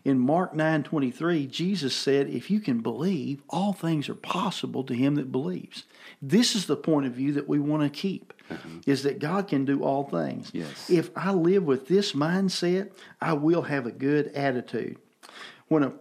In 0.04 0.20
Mark 0.20 0.54
9:23, 0.54 1.48
Jesus 1.48 1.92
said, 1.92 2.28
"If 2.28 2.48
you 2.48 2.60
can 2.60 2.80
believe, 2.80 3.42
all 3.48 3.72
things 3.72 4.08
are 4.08 4.14
possible 4.14 4.84
to 4.84 4.94
him 4.94 5.16
that 5.16 5.32
believes." 5.32 5.82
This 6.22 6.54
is 6.54 6.66
the 6.66 6.76
point 6.76 7.06
of 7.06 7.14
view 7.14 7.32
that 7.32 7.48
we 7.48 7.58
want 7.58 7.82
to 7.82 7.88
keep. 7.88 8.32
Uh-huh. 8.48 8.68
Is 8.86 9.02
that 9.02 9.18
God 9.18 9.48
can 9.48 9.64
do 9.64 9.82
all 9.82 10.04
things. 10.04 10.52
Yes. 10.54 10.88
If 10.88 11.10
I 11.16 11.32
live 11.32 11.64
with 11.64 11.88
this 11.88 12.12
mindset, 12.12 12.92
I 13.20 13.32
will 13.32 13.62
have 13.62 13.84
a 13.84 13.90
good 13.90 14.28
attitude. 14.28 14.98
When 15.66 15.82
a 15.82 15.94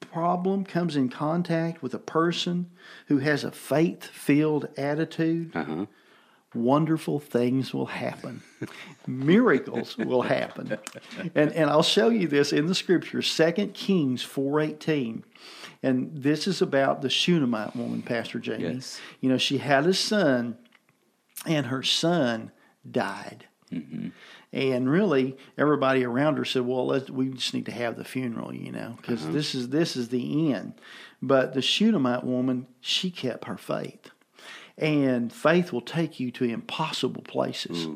problem 0.00 0.64
comes 0.64 0.96
in 0.96 1.08
contact 1.08 1.80
with 1.80 1.94
a 1.94 2.00
person 2.00 2.66
who 3.06 3.18
has 3.18 3.44
a 3.44 3.52
faith-filled 3.52 4.66
attitude, 4.76 5.54
uh-huh 5.54 5.86
wonderful 6.54 7.18
things 7.18 7.72
will 7.74 7.86
happen. 7.86 8.42
Miracles 9.06 9.96
will 9.96 10.22
happen. 10.22 10.78
And 11.34 11.52
and 11.52 11.70
I'll 11.70 11.82
show 11.82 12.08
you 12.08 12.28
this 12.28 12.52
in 12.52 12.66
the 12.66 12.74
scripture, 12.74 13.20
2 13.22 13.72
Kings 13.74 14.22
4:18. 14.22 15.22
And 15.82 16.10
this 16.14 16.46
is 16.46 16.62
about 16.62 17.02
the 17.02 17.10
Shunammite 17.10 17.74
woman, 17.74 18.02
Pastor 18.02 18.38
Jamie. 18.38 18.74
Yes. 18.74 19.00
You 19.20 19.28
know, 19.30 19.38
she 19.38 19.58
had 19.58 19.86
a 19.86 19.94
son 19.94 20.56
and 21.46 21.66
her 21.66 21.82
son 21.82 22.52
died. 22.88 23.46
Mm-hmm. 23.72 24.08
And 24.52 24.88
really, 24.90 25.36
everybody 25.58 26.04
around 26.04 26.36
her 26.36 26.44
said, 26.44 26.62
"Well, 26.66 26.86
let's, 26.86 27.10
we 27.10 27.30
just 27.30 27.54
need 27.54 27.66
to 27.66 27.72
have 27.72 27.96
the 27.96 28.04
funeral, 28.04 28.54
you 28.54 28.70
know, 28.70 28.96
because 29.00 29.22
Uh-huh. 29.24 29.32
this 29.32 29.54
is 29.54 29.70
this 29.70 29.96
is 29.96 30.10
the 30.10 30.52
end." 30.52 30.74
But 31.22 31.54
the 31.54 31.62
Shunammite 31.62 32.22
woman, 32.24 32.66
she 32.80 33.10
kept 33.10 33.46
her 33.46 33.56
faith, 33.56 34.10
and 34.82 35.32
faith 35.32 35.72
will 35.72 35.80
take 35.80 36.18
you 36.18 36.32
to 36.32 36.44
impossible 36.44 37.22
places. 37.22 37.86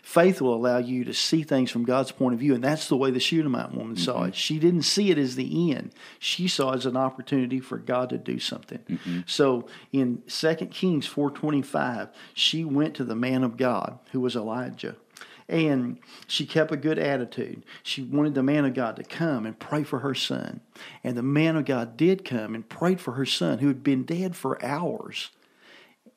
Faith 0.00 0.40
will 0.40 0.54
allow 0.54 0.78
you 0.78 1.04
to 1.04 1.12
see 1.12 1.42
things 1.42 1.72
from 1.72 1.84
God's 1.84 2.12
point 2.12 2.34
of 2.34 2.38
view, 2.40 2.54
and 2.54 2.62
that's 2.62 2.88
the 2.88 2.96
way 2.96 3.10
the 3.10 3.18
Shunammite 3.18 3.74
woman 3.74 3.96
saw 3.96 4.18
Mm-hmm. 4.20 4.28
it. 4.28 4.34
She 4.36 4.60
didn't 4.60 4.82
see 4.82 5.10
it 5.10 5.18
as 5.18 5.34
the 5.34 5.72
end; 5.72 5.90
she 6.20 6.46
saw 6.46 6.70
it 6.72 6.76
as 6.76 6.86
an 6.86 6.96
opportunity 6.96 7.58
for 7.58 7.78
God 7.78 8.10
to 8.10 8.18
do 8.18 8.38
something. 8.38 8.78
Mm-hmm. 8.88 9.20
So, 9.26 9.66
in 9.92 10.22
2 10.28 10.54
Kings 10.66 11.06
four 11.06 11.32
twenty 11.32 11.62
five, 11.62 12.10
she 12.32 12.64
went 12.64 12.94
to 12.94 13.04
the 13.04 13.16
man 13.16 13.42
of 13.42 13.56
God, 13.56 13.98
who 14.12 14.20
was 14.20 14.36
Elijah 14.36 14.94
and 15.48 15.98
she 16.26 16.44
kept 16.44 16.72
a 16.72 16.76
good 16.76 16.98
attitude. 16.98 17.62
She 17.84 18.02
wanted 18.02 18.34
the 18.34 18.42
man 18.42 18.64
of 18.64 18.74
God 18.74 18.96
to 18.96 19.04
come 19.04 19.46
and 19.46 19.56
pray 19.56 19.84
for 19.84 20.00
her 20.00 20.12
son. 20.14 20.60
And 21.04 21.16
the 21.16 21.22
man 21.22 21.54
of 21.56 21.64
God 21.66 21.96
did 21.96 22.24
come 22.24 22.52
and 22.54 22.68
prayed 22.68 23.00
for 23.00 23.12
her 23.12 23.24
son, 23.26 23.58
who 23.58 23.68
had 23.68 23.84
been 23.84 24.02
dead 24.02 24.34
for 24.34 24.60
hours. 24.64 25.30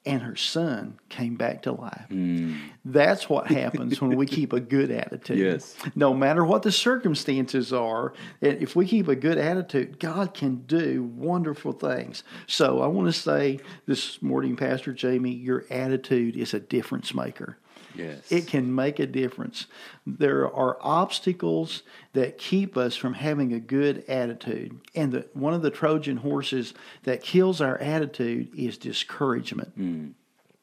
And 0.05 0.21
her 0.21 0.35
son 0.35 0.97
came 1.09 1.35
back 1.35 1.63
to 1.63 1.73
life. 1.73 2.05
Hmm. 2.09 2.55
That's 2.85 3.29
what 3.29 3.47
happens 3.47 4.01
when 4.01 4.15
we 4.15 4.25
keep 4.25 4.53
a 4.53 4.59
good 4.59 4.91
attitude. 4.91 5.37
Yes. 5.37 5.75
No 5.93 6.13
matter 6.13 6.45
what 6.45 6.63
the 6.63 6.71
circumstances 6.71 7.73
are, 7.73 8.13
and 8.41 8.61
if 8.61 8.75
we 8.77 8.87
keep 8.87 9.09
a 9.09 9.15
good 9.15 9.37
attitude, 9.37 9.99
God 9.99 10.33
can 10.33 10.63
do 10.67 11.03
wonderful 11.03 11.73
things. 11.73 12.23
So 12.47 12.81
I 12.81 12.87
want 12.87 13.07
to 13.07 13.13
say 13.13 13.59
this 13.87 14.21
morning, 14.21 14.55
Pastor 14.55 14.93
Jamie, 14.93 15.33
your 15.33 15.65
attitude 15.69 16.37
is 16.37 16.53
a 16.53 16.61
difference 16.61 17.13
maker. 17.13 17.57
Yes. 17.95 18.31
It 18.31 18.47
can 18.47 18.73
make 18.73 18.99
a 18.99 19.07
difference. 19.07 19.67
There 20.05 20.51
are 20.51 20.77
obstacles 20.81 21.83
that 22.13 22.37
keep 22.37 22.77
us 22.77 22.95
from 22.95 23.15
having 23.15 23.53
a 23.53 23.59
good 23.59 24.03
attitude. 24.07 24.79
And 24.95 25.11
the, 25.11 25.27
one 25.33 25.53
of 25.53 25.61
the 25.61 25.71
Trojan 25.71 26.17
horses 26.17 26.73
that 27.03 27.23
kills 27.23 27.61
our 27.61 27.77
attitude 27.79 28.49
is 28.55 28.77
discouragement. 28.77 29.73
Hmm. 29.75 30.07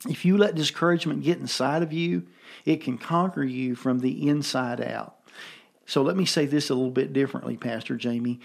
If 0.08 0.24
you 0.24 0.36
let 0.36 0.54
discouragement 0.54 1.22
get 1.22 1.38
inside 1.38 1.82
of 1.82 1.92
you, 1.92 2.26
it 2.64 2.82
can 2.82 2.98
conquer 2.98 3.42
you 3.42 3.74
from 3.74 4.00
the 4.00 4.28
inside 4.28 4.80
out. 4.80 5.16
So 5.86 6.02
let 6.02 6.16
me 6.16 6.24
say 6.24 6.46
this 6.46 6.70
a 6.70 6.74
little 6.74 6.90
bit 6.90 7.12
differently, 7.12 7.56
Pastor 7.56 7.96
Jamie. 7.96 8.40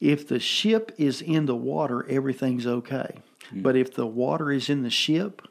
If 0.00 0.28
the 0.28 0.40
ship 0.40 0.92
is 0.96 1.20
in 1.20 1.46
the 1.46 1.56
water, 1.56 2.06
everything's 2.08 2.66
okay. 2.66 3.18
Hmm. 3.50 3.62
But 3.62 3.76
if 3.76 3.94
the 3.94 4.06
water 4.06 4.50
is 4.50 4.70
in 4.70 4.82
the 4.82 4.90
ship, 4.90 5.42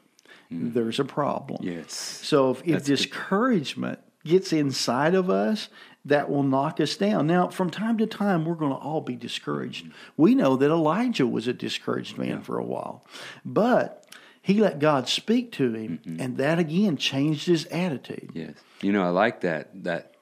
Mm. 0.52 0.74
there's 0.74 0.98
a 0.98 1.04
problem. 1.04 1.60
yes. 1.62 1.92
So 1.92 2.50
if, 2.50 2.60
if 2.60 2.66
That's 2.66 2.88
good. 2.88 2.96
discouragement 2.96 3.98
gets 4.24 4.52
inside 4.52 5.14
of 5.14 5.30
us, 5.30 5.68
that 6.04 6.30
will 6.30 6.42
knock 6.42 6.80
us 6.80 6.96
down. 6.96 7.26
Now, 7.26 7.48
from 7.48 7.70
time 7.70 7.98
to 7.98 8.06
time, 8.06 8.44
we're 8.44 8.54
going 8.54 8.72
to 8.72 8.78
all 8.78 9.00
be 9.00 9.16
discouraged. 9.16 9.86
Mm. 9.86 9.92
We 10.16 10.34
know 10.34 10.56
that 10.56 10.70
Elijah 10.70 11.26
was 11.26 11.46
a 11.46 11.52
discouraged 11.52 12.16
man 12.18 12.40
for 12.42 12.58
a 12.58 12.64
while, 12.64 13.04
but 13.44 14.06
he 14.42 14.60
let 14.60 14.78
God 14.78 15.08
speak 15.08 15.52
to 15.52 15.72
him, 15.72 16.00
and 16.18 16.38
that 16.38 16.58
again 16.58 16.96
changed 16.96 17.46
his 17.46 17.66
attitude. 17.66 18.30
Yes. 18.32 18.54
You 18.80 18.92
know, 18.92 19.02
I 19.04 19.08
like 19.10 19.42
that 19.42 19.84
that 19.84 20.14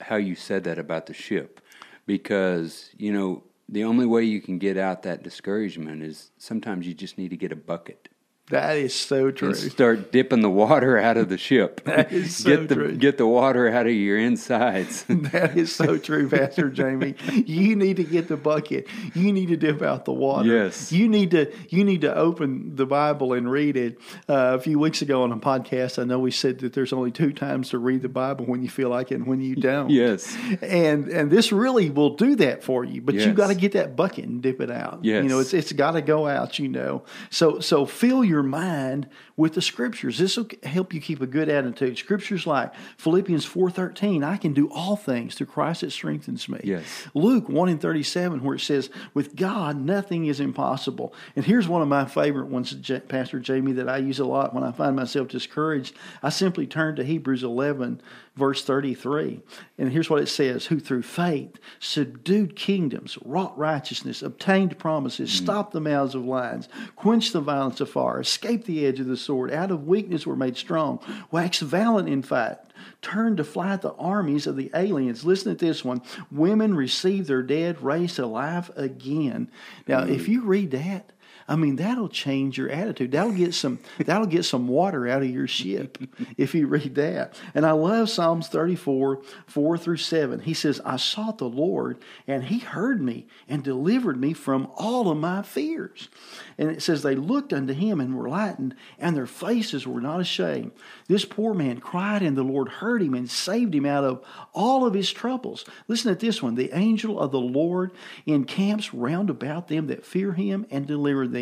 how 0.00 0.16
you 0.16 0.34
said 0.34 0.64
that 0.64 0.78
about 0.78 1.06
the 1.06 1.14
ship 1.14 1.60
because, 2.06 2.90
you 2.96 3.12
know, 3.12 3.42
the 3.68 3.84
only 3.84 4.06
way 4.06 4.24
you 4.24 4.40
can 4.40 4.56
get 4.58 4.78
out 4.78 5.02
that 5.02 5.22
discouragement 5.22 6.02
is 6.02 6.30
sometimes 6.38 6.86
you 6.86 6.94
just 6.94 7.18
need 7.18 7.28
to 7.28 7.36
get 7.36 7.52
a 7.52 7.56
bucket 7.56 8.08
That 8.50 8.76
is 8.78 8.94
so 8.94 9.30
true. 9.30 9.52
start 9.54 10.10
dipping 10.10 10.40
the 10.40 10.48
water 10.50 10.96
out 10.98 11.16
of 11.16 11.28
the 11.28 11.36
ship. 11.38 11.82
That 11.88 12.12
is 12.12 12.36
so 12.36 12.50
get 12.56 12.68
the 12.68 12.74
true. 12.74 12.96
get 12.96 13.18
the 13.18 13.26
water 13.26 13.68
out 13.68 13.86
of 13.86 13.92
your 13.92 14.18
insides. 14.18 15.04
That 15.08 15.56
is 15.56 15.74
so 15.74 15.98
true, 15.98 16.28
Pastor 16.28 16.70
Jamie. 16.70 17.14
You 17.46 17.76
need 17.76 17.96
to 17.96 18.04
get 18.04 18.28
the 18.28 18.36
bucket. 18.36 18.86
You 19.14 19.32
need 19.32 19.48
to 19.48 19.56
dip 19.56 19.82
out 19.82 20.04
the 20.04 20.12
water. 20.12 20.48
Yes. 20.48 20.92
You 20.92 21.08
need 21.08 21.30
to 21.32 21.52
you 21.68 21.84
need 21.84 22.00
to 22.02 22.14
open 22.14 22.76
the 22.76 22.86
Bible 22.86 23.32
and 23.34 23.50
read 23.50 23.76
it. 23.76 23.98
Uh, 24.28 24.56
a 24.56 24.60
few 24.60 24.78
weeks 24.78 25.02
ago 25.02 25.22
on 25.22 25.32
a 25.32 25.36
podcast, 25.36 25.98
I 26.00 26.04
know 26.04 26.18
we 26.18 26.30
said 26.30 26.60
that 26.60 26.72
there's 26.72 26.92
only 26.92 27.10
two 27.10 27.32
times 27.32 27.70
to 27.70 27.78
read 27.78 28.02
the 28.02 28.08
Bible 28.08 28.46
when 28.46 28.62
you 28.62 28.68
feel 28.68 28.88
like 28.88 29.12
it 29.12 29.16
and 29.16 29.26
when 29.26 29.40
you 29.40 29.56
don't. 29.56 29.90
yes. 29.90 30.36
And 30.62 31.08
and 31.08 31.30
this 31.30 31.52
really 31.52 31.90
will 31.90 32.16
do 32.16 32.34
that 32.36 32.62
for 32.64 32.84
you, 32.84 33.02
but 33.02 33.14
you 33.14 33.20
Yes. 33.22 33.36
got 33.36 33.48
to 33.48 33.54
get 33.54 33.72
that 33.72 33.96
bucket 33.96 34.24
and 34.26 34.40
dip 34.42 34.60
it 34.60 34.70
out. 34.70 35.00
Yes. 35.02 35.22
You 35.22 35.28
know, 35.28 35.38
it's 35.40 35.52
it's 35.52 35.72
got 35.72 35.92
to 35.92 36.02
go 36.02 36.26
out. 36.26 36.58
You 36.58 36.68
know, 36.68 37.02
so 37.30 37.60
so 37.60 37.84
fill 37.86 38.24
your 38.24 38.37
mind 38.42 39.08
with 39.36 39.54
the 39.54 39.62
scriptures. 39.62 40.18
This 40.18 40.36
will 40.36 40.48
help 40.62 40.92
you 40.92 41.00
keep 41.00 41.20
a 41.20 41.26
good 41.26 41.48
attitude. 41.48 41.98
Scriptures 41.98 42.46
like 42.46 42.74
Philippians 42.96 43.44
four 43.44 43.70
thirteen, 43.70 44.24
I 44.24 44.36
can 44.36 44.52
do 44.52 44.68
all 44.70 44.96
things 44.96 45.34
through 45.34 45.46
Christ 45.46 45.80
that 45.82 45.92
strengthens 45.92 46.48
me. 46.48 46.60
Yes. 46.64 46.84
Luke 47.14 47.48
one 47.48 47.68
and 47.68 47.80
thirty 47.80 48.02
seven, 48.02 48.42
where 48.42 48.56
it 48.56 48.60
says, 48.60 48.90
"With 49.14 49.36
God 49.36 49.80
nothing 49.80 50.26
is 50.26 50.40
impossible." 50.40 51.14
And 51.36 51.44
here's 51.44 51.68
one 51.68 51.82
of 51.82 51.88
my 51.88 52.04
favorite 52.04 52.48
ones, 52.48 52.74
Pastor 53.08 53.38
Jamie, 53.38 53.72
that 53.72 53.88
I 53.88 53.98
use 53.98 54.18
a 54.18 54.24
lot 54.24 54.54
when 54.54 54.64
I 54.64 54.72
find 54.72 54.96
myself 54.96 55.28
discouraged. 55.28 55.94
I 56.22 56.30
simply 56.30 56.66
turn 56.66 56.96
to 56.96 57.04
Hebrews 57.04 57.42
eleven 57.42 58.00
verse 58.38 58.64
33. 58.64 59.40
And 59.76 59.92
here's 59.92 60.08
what 60.08 60.22
it 60.22 60.28
says 60.28 60.66
Who 60.66 60.78
through 60.78 61.02
faith 61.02 61.56
subdued 61.80 62.56
kingdoms, 62.56 63.18
wrought 63.24 63.58
righteousness, 63.58 64.22
obtained 64.22 64.78
promises, 64.78 65.30
mm. 65.30 65.36
stopped 65.36 65.72
the 65.72 65.80
mouths 65.80 66.14
of 66.14 66.24
lions, 66.24 66.68
quenched 66.96 67.32
the 67.32 67.40
violence 67.40 67.80
of 67.80 67.90
fire, 67.90 68.22
escaped 68.28 68.66
the 68.66 68.86
edge 68.86 69.00
of 69.00 69.06
the 69.06 69.16
sword, 69.16 69.50
out 69.50 69.70
of 69.70 69.86
weakness 69.86 70.26
were 70.26 70.36
made 70.36 70.56
strong, 70.56 71.00
waxed 71.30 71.62
valiant 71.62 72.08
in 72.08 72.22
fight. 72.22 72.58
Turned 73.00 73.38
to 73.38 73.44
flight 73.44 73.82
the 73.82 73.94
armies 73.94 74.46
of 74.46 74.56
the 74.56 74.70
aliens. 74.74 75.24
Listen 75.24 75.56
to 75.56 75.66
this 75.66 75.84
one. 75.84 76.02
Women 76.30 76.74
received 76.74 77.26
their 77.26 77.42
dead 77.42 77.82
raised 77.82 78.18
alive 78.18 78.70
again. 78.76 79.50
Now, 79.86 80.04
if 80.04 80.26
hmm. 80.26 80.32
you 80.32 80.42
read 80.42 80.70
that, 80.72 81.10
I 81.48 81.56
mean, 81.56 81.76
that'll 81.76 82.10
change 82.10 82.58
your 82.58 82.68
attitude. 82.68 83.12
That'll 83.12 83.32
get 83.32 83.54
some 83.54 83.78
that'll 83.98 84.26
get 84.26 84.44
some 84.44 84.68
water 84.68 85.08
out 85.08 85.22
of 85.22 85.30
your 85.30 85.46
ship 85.46 85.96
if 86.36 86.54
you 86.54 86.66
read 86.66 86.94
that. 86.96 87.40
And 87.54 87.64
I 87.64 87.72
love 87.72 88.10
Psalms 88.10 88.48
34, 88.48 89.22
4 89.46 89.78
through 89.78 89.96
7. 89.96 90.40
He 90.40 90.52
says, 90.52 90.82
I 90.84 90.96
sought 90.96 91.38
the 91.38 91.48
Lord, 91.48 91.98
and 92.26 92.44
he 92.44 92.58
heard 92.58 93.00
me 93.00 93.26
and 93.48 93.64
delivered 93.64 94.20
me 94.20 94.34
from 94.34 94.70
all 94.76 95.10
of 95.10 95.16
my 95.16 95.40
fears. 95.40 96.10
And 96.58 96.70
it 96.70 96.82
says, 96.82 97.02
They 97.02 97.14
looked 97.14 97.54
unto 97.54 97.72
him 97.72 97.98
and 97.98 98.14
were 98.14 98.28
lightened, 98.28 98.74
and 98.98 99.16
their 99.16 99.26
faces 99.26 99.86
were 99.86 100.02
not 100.02 100.20
ashamed. 100.20 100.72
This 101.06 101.24
poor 101.24 101.54
man 101.54 101.80
cried, 101.80 102.20
and 102.20 102.36
the 102.36 102.42
Lord 102.42 102.68
heard 102.68 103.00
him 103.00 103.14
and 103.14 103.30
saved 103.30 103.74
him 103.74 103.86
out 103.86 104.04
of 104.04 104.22
all 104.52 104.84
of 104.84 104.92
his 104.92 105.10
troubles. 105.10 105.64
Listen 105.86 106.12
at 106.12 106.20
this 106.20 106.42
one. 106.42 106.56
The 106.56 106.76
angel 106.76 107.18
of 107.18 107.32
the 107.32 107.40
Lord 107.40 107.92
encamps 108.26 108.92
round 108.92 109.30
about 109.30 109.68
them 109.68 109.86
that 109.86 110.04
fear 110.04 110.32
him 110.32 110.66
and 110.70 110.86
deliver 110.86 111.26
them. 111.26 111.37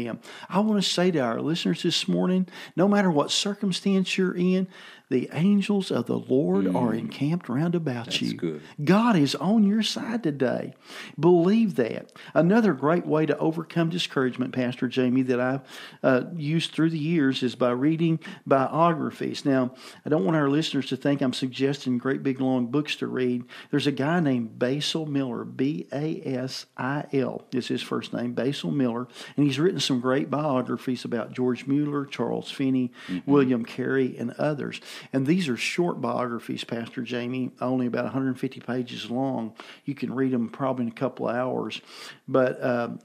I 0.49 0.61
want 0.61 0.83
to 0.83 0.89
say 0.89 1.11
to 1.11 1.19
our 1.21 1.41
listeners 1.41 1.83
this 1.83 2.07
morning 2.07 2.47
no 2.77 2.87
matter 2.87 3.11
what 3.11 3.31
circumstance 3.31 4.17
you're 4.19 4.37
in, 4.37 4.69
the 5.09 5.29
angels 5.33 5.91
of 5.91 6.07
the 6.07 6.19
Lord 6.19 6.67
are 6.67 6.93
encamped 6.93 7.49
round 7.49 7.75
about 7.75 8.21
you. 8.21 8.35
good. 8.35 8.61
God 8.83 9.17
is 9.17 9.35
on 9.37 9.65
your 9.65 9.83
side 9.83 10.23
today. 10.23 10.75
Believe 11.19 11.77
that. 11.77 12.13
Another 12.35 12.73
great 12.73 13.07
way 13.07 13.25
to 13.27 13.39
overcome 13.39 13.89
discouragement, 13.89 14.53
Pastor 14.53 14.89
Jamie, 14.89 15.23
that 15.23 15.41
I've 15.41 15.61
uh, 16.03 16.23
used 16.35 16.73
through 16.73 16.91
the 16.91 16.99
years 16.99 17.43
is 17.43 17.55
by 17.55 17.71
reading 17.71 18.19
biographies. 18.47 19.45
Now, 19.45 19.75
I 20.05 20.09
don't 20.09 20.25
want 20.25 20.37
our 20.37 20.49
listeners 20.49 20.87
to 20.87 20.97
think 20.97 21.21
I'm 21.21 21.33
suggesting 21.33 21.99
great 21.99 22.23
big 22.23 22.41
long 22.41 22.67
books 22.67 22.97
to 22.97 23.07
read. 23.07 23.45
There's 23.71 23.87
a 23.87 23.93
guy 23.93 24.19
named 24.21 24.59
Basil 24.59 25.07
Miller, 25.07 25.45
B 25.45 25.87
A 25.93 26.21
S 26.25 26.67
I 26.77 27.05
L 27.13 27.45
is 27.53 27.69
his 27.69 27.83
first 27.83 28.13
name, 28.13 28.33
Basil 28.33 28.73
Miller, 28.73 29.07
and 29.37 29.47
he's 29.47 29.59
written 29.59 29.79
some 29.81 30.01
great 30.01 30.31
biographies 30.31 31.05
about 31.05 31.33
George 31.33 31.67
Mueller, 31.67 32.05
Charles 32.07 32.51
Finney, 32.51 32.91
William 33.25 33.65
Carey, 33.65 34.17
and 34.19 34.33
others. 34.33 34.81
And 35.13 35.27
these 35.27 35.49
are 35.49 35.57
short 35.57 36.01
biographies, 36.01 36.65
Pastor 36.65 37.03
Jamie, 37.03 37.53
only 37.61 37.87
about 37.87 38.05
150 38.05 38.61
pages 38.61 39.11
long. 39.11 39.55
You 39.85 39.95
can 39.95 40.15
read 40.15 40.33
them 40.33 40.49
probably 40.49 40.87
in 40.87 40.93
a 40.93 40.95
couple 40.95 41.29
of 41.29 41.37
hours, 41.37 41.81
but 42.27 42.63
um, 42.65 43.01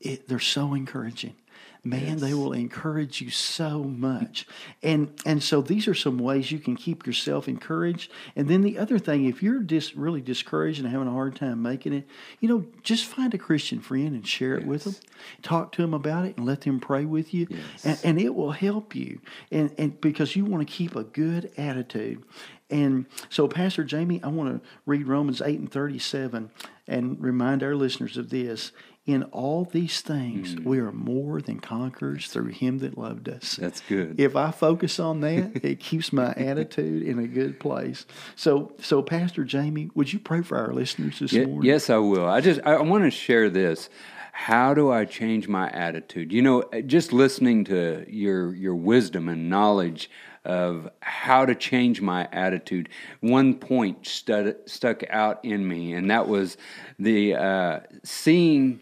it, 0.00 0.28
they're 0.28 0.38
so 0.38 0.74
encouraging. 0.74 1.34
Man, 1.82 2.18
they 2.18 2.34
will 2.34 2.52
encourage 2.52 3.20
you 3.20 3.30
so 3.30 3.82
much. 3.84 4.46
And 4.82 5.12
and 5.24 5.42
so 5.42 5.60
these 5.60 5.88
are 5.88 5.94
some 5.94 6.18
ways 6.18 6.52
you 6.52 6.58
can 6.58 6.76
keep 6.76 7.06
yourself 7.06 7.48
encouraged. 7.48 8.10
And 8.36 8.48
then 8.48 8.62
the 8.62 8.78
other 8.78 8.98
thing, 8.98 9.24
if 9.24 9.42
you're 9.42 9.60
just 9.60 9.94
really 9.94 10.20
discouraged 10.20 10.80
and 10.80 10.88
having 10.88 11.08
a 11.08 11.12
hard 11.12 11.36
time 11.36 11.62
making 11.62 11.92
it, 11.92 12.06
you 12.40 12.48
know, 12.48 12.66
just 12.82 13.06
find 13.06 13.32
a 13.34 13.38
Christian 13.38 13.80
friend 13.80 14.14
and 14.14 14.26
share 14.26 14.54
it 14.54 14.66
with 14.66 14.84
them. 14.84 14.94
Talk 15.42 15.72
to 15.72 15.82
them 15.82 15.94
about 15.94 16.26
it 16.26 16.36
and 16.36 16.46
let 16.46 16.62
them 16.62 16.80
pray 16.80 17.04
with 17.04 17.32
you. 17.32 17.46
Yes. 17.48 17.84
And, 17.84 18.00
and 18.04 18.20
it 18.20 18.34
will 18.34 18.52
help 18.52 18.94
you. 18.94 19.20
And 19.50 19.74
and 19.78 20.00
because 20.00 20.36
you 20.36 20.44
want 20.44 20.66
to 20.66 20.72
keep 20.72 20.96
a 20.96 21.04
good 21.04 21.50
attitude. 21.56 22.22
And 22.70 23.06
so, 23.28 23.48
Pastor 23.48 23.82
Jamie, 23.82 24.22
I 24.22 24.28
want 24.28 24.62
to 24.62 24.68
read 24.86 25.08
Romans 25.08 25.42
8 25.42 25.58
and 25.58 25.70
37 25.70 26.50
and 26.86 27.20
remind 27.20 27.62
our 27.62 27.74
listeners 27.74 28.16
of 28.16 28.30
this. 28.30 28.70
In 29.10 29.24
all 29.24 29.64
these 29.64 30.02
things, 30.02 30.54
Mm. 30.54 30.64
we 30.64 30.78
are 30.78 30.92
more 30.92 31.40
than 31.40 31.58
conquerors 31.58 32.28
through 32.28 32.48
Him 32.48 32.78
that 32.78 32.96
loved 32.96 33.28
us. 33.28 33.56
That's 33.56 33.80
good. 33.88 34.20
If 34.20 34.36
I 34.36 34.52
focus 34.52 35.00
on 35.00 35.20
that, 35.22 35.64
it 35.64 35.80
keeps 35.80 36.12
my 36.12 36.32
attitude 36.36 37.02
in 37.02 37.18
a 37.18 37.26
good 37.26 37.58
place. 37.58 38.06
So, 38.36 38.72
so 38.80 39.02
Pastor 39.02 39.42
Jamie, 39.42 39.90
would 39.96 40.12
you 40.12 40.20
pray 40.20 40.42
for 40.42 40.56
our 40.58 40.72
listeners 40.72 41.18
this 41.18 41.32
morning? 41.32 41.62
yes, 41.64 41.90
I 41.90 41.96
will. 41.96 42.26
I 42.28 42.40
just 42.40 42.60
I 42.64 42.80
want 42.82 43.02
to 43.02 43.10
share 43.10 43.50
this. 43.50 43.90
How 44.32 44.74
do 44.74 44.90
I 44.92 45.06
change 45.06 45.48
my 45.48 45.68
attitude? 45.70 46.32
You 46.32 46.42
know, 46.42 46.62
just 46.86 47.12
listening 47.12 47.64
to 47.64 48.04
your 48.08 48.54
your 48.54 48.76
wisdom 48.76 49.28
and 49.28 49.50
knowledge 49.50 50.08
of 50.44 50.88
how 51.00 51.44
to 51.46 51.54
change 51.56 52.00
my 52.00 52.28
attitude. 52.32 52.88
One 53.20 53.54
point 53.54 54.06
stud, 54.06 54.54
stuck 54.66 55.02
out 55.10 55.44
in 55.44 55.66
me, 55.66 55.94
and 55.94 56.08
that 56.12 56.28
was 56.28 56.56
the 56.98 57.34
uh, 57.34 57.80
seeing 58.04 58.80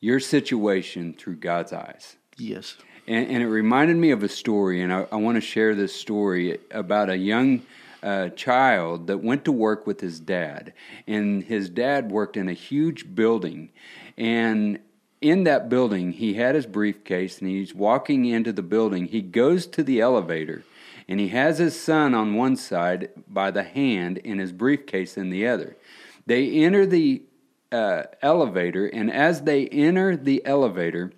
your 0.00 0.20
situation 0.20 1.14
through 1.14 1.36
God's 1.36 1.72
eyes. 1.72 2.16
Yes. 2.36 2.76
And, 3.06 3.30
and 3.30 3.42
it 3.42 3.48
reminded 3.48 3.96
me 3.96 4.10
of 4.10 4.22
a 4.22 4.28
story, 4.28 4.82
and 4.82 4.92
I, 4.92 5.06
I 5.12 5.16
want 5.16 5.36
to 5.36 5.40
share 5.40 5.74
this 5.74 5.94
story 5.94 6.58
about 6.70 7.10
a 7.10 7.16
young 7.16 7.62
uh, 8.02 8.30
child 8.30 9.08
that 9.08 9.18
went 9.18 9.44
to 9.44 9.52
work 9.52 9.86
with 9.86 10.00
his 10.00 10.20
dad. 10.20 10.72
And 11.06 11.44
his 11.44 11.68
dad 11.68 12.10
worked 12.10 12.36
in 12.36 12.48
a 12.48 12.54
huge 12.54 13.14
building. 13.14 13.70
And 14.16 14.78
in 15.20 15.44
that 15.44 15.68
building, 15.68 16.12
he 16.12 16.34
had 16.34 16.54
his 16.54 16.66
briefcase, 16.66 17.40
and 17.40 17.50
he's 17.50 17.74
walking 17.74 18.24
into 18.24 18.52
the 18.52 18.62
building. 18.62 19.06
He 19.06 19.20
goes 19.20 19.66
to 19.66 19.82
the 19.82 20.00
elevator, 20.00 20.64
and 21.08 21.20
he 21.20 21.28
has 21.28 21.58
his 21.58 21.78
son 21.78 22.14
on 22.14 22.34
one 22.34 22.56
side 22.56 23.10
by 23.28 23.50
the 23.50 23.64
hand 23.64 24.20
and 24.24 24.40
his 24.40 24.52
briefcase 24.52 25.18
in 25.18 25.28
the 25.28 25.46
other. 25.46 25.76
They 26.26 26.50
enter 26.64 26.86
the 26.86 27.22
uh, 27.72 28.04
elevator, 28.22 28.86
and 28.86 29.12
as 29.12 29.42
they 29.42 29.66
enter 29.68 30.16
the 30.16 30.44
elevator, 30.44 31.12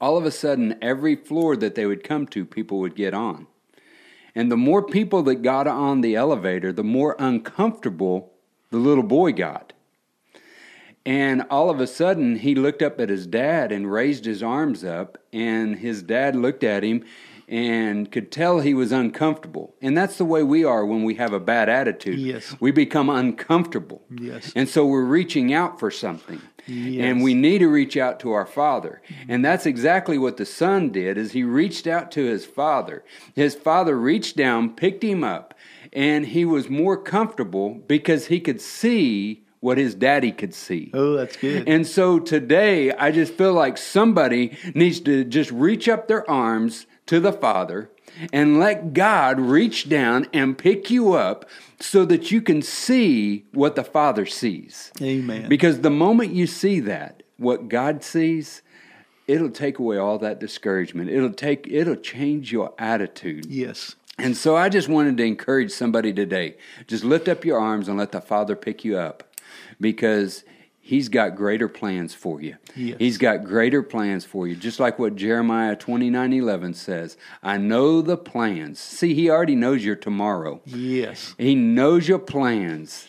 all 0.00 0.16
of 0.16 0.24
a 0.24 0.30
sudden, 0.30 0.76
every 0.82 1.14
floor 1.14 1.56
that 1.56 1.74
they 1.74 1.86
would 1.86 2.02
come 2.02 2.26
to, 2.26 2.44
people 2.44 2.80
would 2.80 2.96
get 2.96 3.14
on. 3.14 3.46
And 4.34 4.50
the 4.50 4.56
more 4.56 4.82
people 4.82 5.22
that 5.24 5.42
got 5.42 5.66
on 5.66 6.00
the 6.00 6.16
elevator, 6.16 6.72
the 6.72 6.82
more 6.82 7.14
uncomfortable 7.18 8.32
the 8.70 8.78
little 8.78 9.04
boy 9.04 9.32
got. 9.32 9.72
And 11.04 11.44
all 11.50 11.68
of 11.68 11.80
a 11.80 11.86
sudden, 11.86 12.36
he 12.36 12.54
looked 12.54 12.82
up 12.82 13.00
at 13.00 13.08
his 13.10 13.26
dad 13.26 13.72
and 13.72 13.90
raised 13.90 14.24
his 14.24 14.42
arms 14.42 14.84
up, 14.84 15.18
and 15.32 15.76
his 15.76 16.02
dad 16.02 16.34
looked 16.34 16.64
at 16.64 16.82
him 16.82 17.04
and 17.52 18.10
could 18.10 18.32
tell 18.32 18.60
he 18.60 18.72
was 18.72 18.92
uncomfortable. 18.92 19.74
And 19.82 19.94
that's 19.94 20.16
the 20.16 20.24
way 20.24 20.42
we 20.42 20.64
are 20.64 20.86
when 20.86 21.04
we 21.04 21.16
have 21.16 21.34
a 21.34 21.38
bad 21.38 21.68
attitude. 21.68 22.18
Yes. 22.18 22.56
We 22.60 22.70
become 22.70 23.10
uncomfortable. 23.10 24.02
Yes. 24.10 24.54
And 24.56 24.66
so 24.66 24.86
we're 24.86 25.04
reaching 25.04 25.52
out 25.52 25.78
for 25.78 25.90
something. 25.90 26.40
Yes. 26.66 27.04
And 27.04 27.22
we 27.22 27.34
need 27.34 27.58
to 27.58 27.68
reach 27.68 27.98
out 27.98 28.20
to 28.20 28.32
our 28.32 28.46
father. 28.46 29.02
And 29.28 29.44
that's 29.44 29.66
exactly 29.66 30.16
what 30.16 30.38
the 30.38 30.46
son 30.46 30.88
did 30.88 31.18
is 31.18 31.32
he 31.32 31.44
reached 31.44 31.86
out 31.86 32.10
to 32.12 32.24
his 32.24 32.46
father. 32.46 33.04
His 33.34 33.54
father 33.54 33.98
reached 33.98 34.34
down, 34.34 34.70
picked 34.70 35.04
him 35.04 35.22
up, 35.22 35.52
and 35.92 36.24
he 36.24 36.46
was 36.46 36.70
more 36.70 36.96
comfortable 36.96 37.74
because 37.86 38.28
he 38.28 38.40
could 38.40 38.62
see 38.62 39.44
what 39.60 39.76
his 39.76 39.94
daddy 39.94 40.32
could 40.32 40.54
see. 40.54 40.90
Oh, 40.94 41.16
that's 41.16 41.36
good. 41.36 41.68
And 41.68 41.86
so 41.86 42.18
today, 42.18 42.92
I 42.92 43.10
just 43.10 43.34
feel 43.34 43.52
like 43.52 43.76
somebody 43.76 44.56
needs 44.74 45.00
to 45.00 45.24
just 45.24 45.50
reach 45.50 45.86
up 45.86 46.08
their 46.08 46.28
arms 46.30 46.86
to 47.12 47.20
the 47.20 47.32
Father 47.32 47.90
and 48.32 48.58
let 48.58 48.94
God 48.94 49.38
reach 49.38 49.86
down 49.86 50.26
and 50.32 50.56
pick 50.56 50.90
you 50.90 51.12
up 51.12 51.44
so 51.78 52.06
that 52.06 52.30
you 52.30 52.40
can 52.40 52.62
see 52.62 53.44
what 53.52 53.76
the 53.76 53.84
Father 53.84 54.24
sees. 54.24 54.90
Amen. 55.02 55.46
Because 55.46 55.82
the 55.82 55.90
moment 55.90 56.32
you 56.32 56.46
see 56.46 56.80
that, 56.80 57.22
what 57.36 57.68
God 57.68 58.02
sees, 58.02 58.62
it'll 59.28 59.50
take 59.50 59.78
away 59.78 59.98
all 59.98 60.18
that 60.20 60.40
discouragement. 60.40 61.10
It'll 61.10 61.34
take 61.34 61.66
it'll 61.68 61.96
change 61.96 62.50
your 62.50 62.72
attitude. 62.78 63.44
yes. 63.44 63.94
And 64.18 64.36
so 64.36 64.56
I 64.56 64.68
just 64.68 64.88
wanted 64.88 65.16
to 65.18 65.24
encourage 65.24 65.72
somebody 65.72 66.12
today. 66.14 66.56
Just 66.86 67.04
lift 67.04 67.28
up 67.28 67.44
your 67.44 67.58
arms 67.58 67.88
and 67.88 67.98
let 67.98 68.12
the 68.12 68.20
Father 68.22 68.56
pick 68.56 68.84
you 68.84 68.96
up 68.96 69.36
because 69.80 70.44
He's 70.84 71.08
got 71.08 71.36
greater 71.36 71.68
plans 71.68 72.12
for 72.12 72.42
you. 72.42 72.56
Yes. 72.74 72.96
He's 72.98 73.16
got 73.16 73.44
greater 73.44 73.84
plans 73.84 74.24
for 74.24 74.48
you. 74.48 74.56
Just 74.56 74.80
like 74.80 74.98
what 74.98 75.14
Jeremiah 75.14 75.76
twenty 75.76 76.10
nine 76.10 76.32
eleven 76.32 76.74
says. 76.74 77.16
I 77.40 77.56
know 77.56 78.02
the 78.02 78.16
plans. 78.16 78.80
See, 78.80 79.14
He 79.14 79.30
already 79.30 79.54
knows 79.54 79.84
your 79.84 79.94
tomorrow. 79.94 80.60
Yes. 80.66 81.36
He 81.38 81.54
knows 81.54 82.08
your 82.08 82.18
plans, 82.18 83.06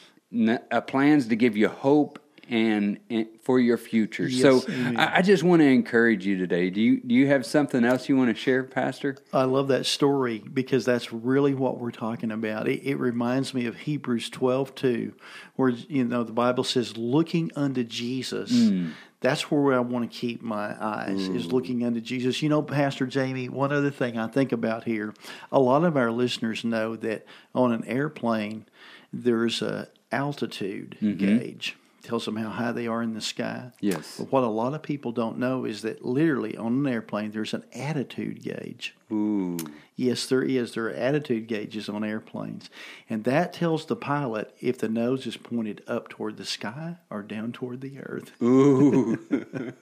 uh, 0.71 0.81
plans 0.81 1.27
to 1.27 1.35
give 1.35 1.57
you 1.57 1.67
hope 1.67 2.19
and, 2.53 2.99
and 3.09 3.27
for 3.41 3.59
your 3.59 3.77
future. 3.77 4.27
Yes, 4.27 4.41
so. 4.63 4.71
I, 4.95 5.17
I 5.17 5.21
just 5.23 5.41
want 5.41 5.61
to 5.61 5.65
encourage 5.65 6.23
you 6.23 6.37
today. 6.37 6.69
Do 6.69 6.79
you 6.79 7.01
do 7.01 7.15
you 7.15 7.27
have 7.27 7.47
something 7.47 7.83
else 7.83 8.07
you 8.07 8.15
want 8.15 8.29
to 8.29 8.39
share, 8.39 8.63
Pastor? 8.63 9.17
I 9.33 9.45
love 9.45 9.69
that 9.69 9.87
story 9.87 10.37
because 10.53 10.85
that's 10.85 11.11
really 11.11 11.55
what 11.55 11.79
we're 11.79 11.91
talking 11.91 12.31
about. 12.31 12.67
It, 12.67 12.83
it 12.85 12.95
reminds 12.97 13.55
me 13.55 13.65
of 13.65 13.75
Hebrews 13.75 14.29
12 14.29 14.75
2, 14.75 15.13
where 15.55 15.69
you 15.69 16.03
know 16.03 16.23
the 16.23 16.31
Bible 16.31 16.63
says, 16.63 16.95
looking 16.95 17.51
unto 17.55 17.83
Jesus. 17.83 18.51
Hmm. 18.51 18.89
That's 19.19 19.49
where 19.49 19.73
I 19.73 19.79
want 19.79 20.11
to 20.11 20.17
keep 20.17 20.41
my 20.41 20.75
eyes, 20.83 21.29
is 21.29 21.45
hmm. 21.45 21.51
looking 21.51 21.85
unto 21.85 22.01
Jesus. 22.01 22.41
You 22.41 22.49
know, 22.49 22.61
Pastor 22.61 23.07
Jamie, 23.07 23.47
one 23.47 23.71
other 23.71 23.89
thing 23.89 24.17
I 24.17 24.27
think 24.27 24.51
about 24.51 24.83
here, 24.83 25.13
a 25.49 25.59
lot 25.59 25.85
of 25.85 25.95
our 25.95 26.11
listeners 26.11 26.65
know 26.65 26.97
that 26.97 27.25
on 27.55 27.71
an 27.71 27.85
airplane, 27.85 28.65
there's 29.13 29.61
a 29.61 29.87
altitude 30.11 30.97
mm-hmm. 31.01 31.17
gauge. 31.17 31.77
Tells 32.03 32.25
them 32.25 32.35
how 32.35 32.49
high 32.49 32.73
they 32.73 32.85
are 32.85 33.01
in 33.01 33.13
the 33.13 33.21
sky. 33.21 33.71
Yes. 33.79 34.17
But 34.17 34.31
what 34.31 34.43
a 34.43 34.47
lot 34.47 34.73
of 34.73 34.83
people 34.83 35.13
don't 35.13 35.37
know 35.37 35.63
is 35.63 35.83
that 35.83 36.03
literally 36.03 36.57
on 36.57 36.73
an 36.73 36.87
airplane, 36.87 37.31
there's 37.31 37.53
an 37.53 37.63
attitude 37.73 38.43
gauge. 38.43 38.93
Ooh. 39.13 39.57
Yes, 39.95 40.25
there 40.25 40.41
is. 40.41 40.73
There 40.73 40.87
are 40.87 40.91
attitude 40.91 41.45
gauges 41.47 41.87
on 41.87 42.03
airplanes. 42.03 42.71
And 43.11 43.23
that 43.25 43.53
tells 43.53 43.85
the 43.85 43.95
pilot 43.95 44.51
if 44.59 44.79
the 44.79 44.89
nose 44.89 45.27
is 45.27 45.37
pointed 45.37 45.83
up 45.87 46.09
toward 46.09 46.37
the 46.37 46.45
sky 46.45 46.95
or 47.11 47.21
down 47.21 47.51
toward 47.51 47.81
the 47.81 47.99
earth. 47.99 48.31
Ooh. 48.41 49.17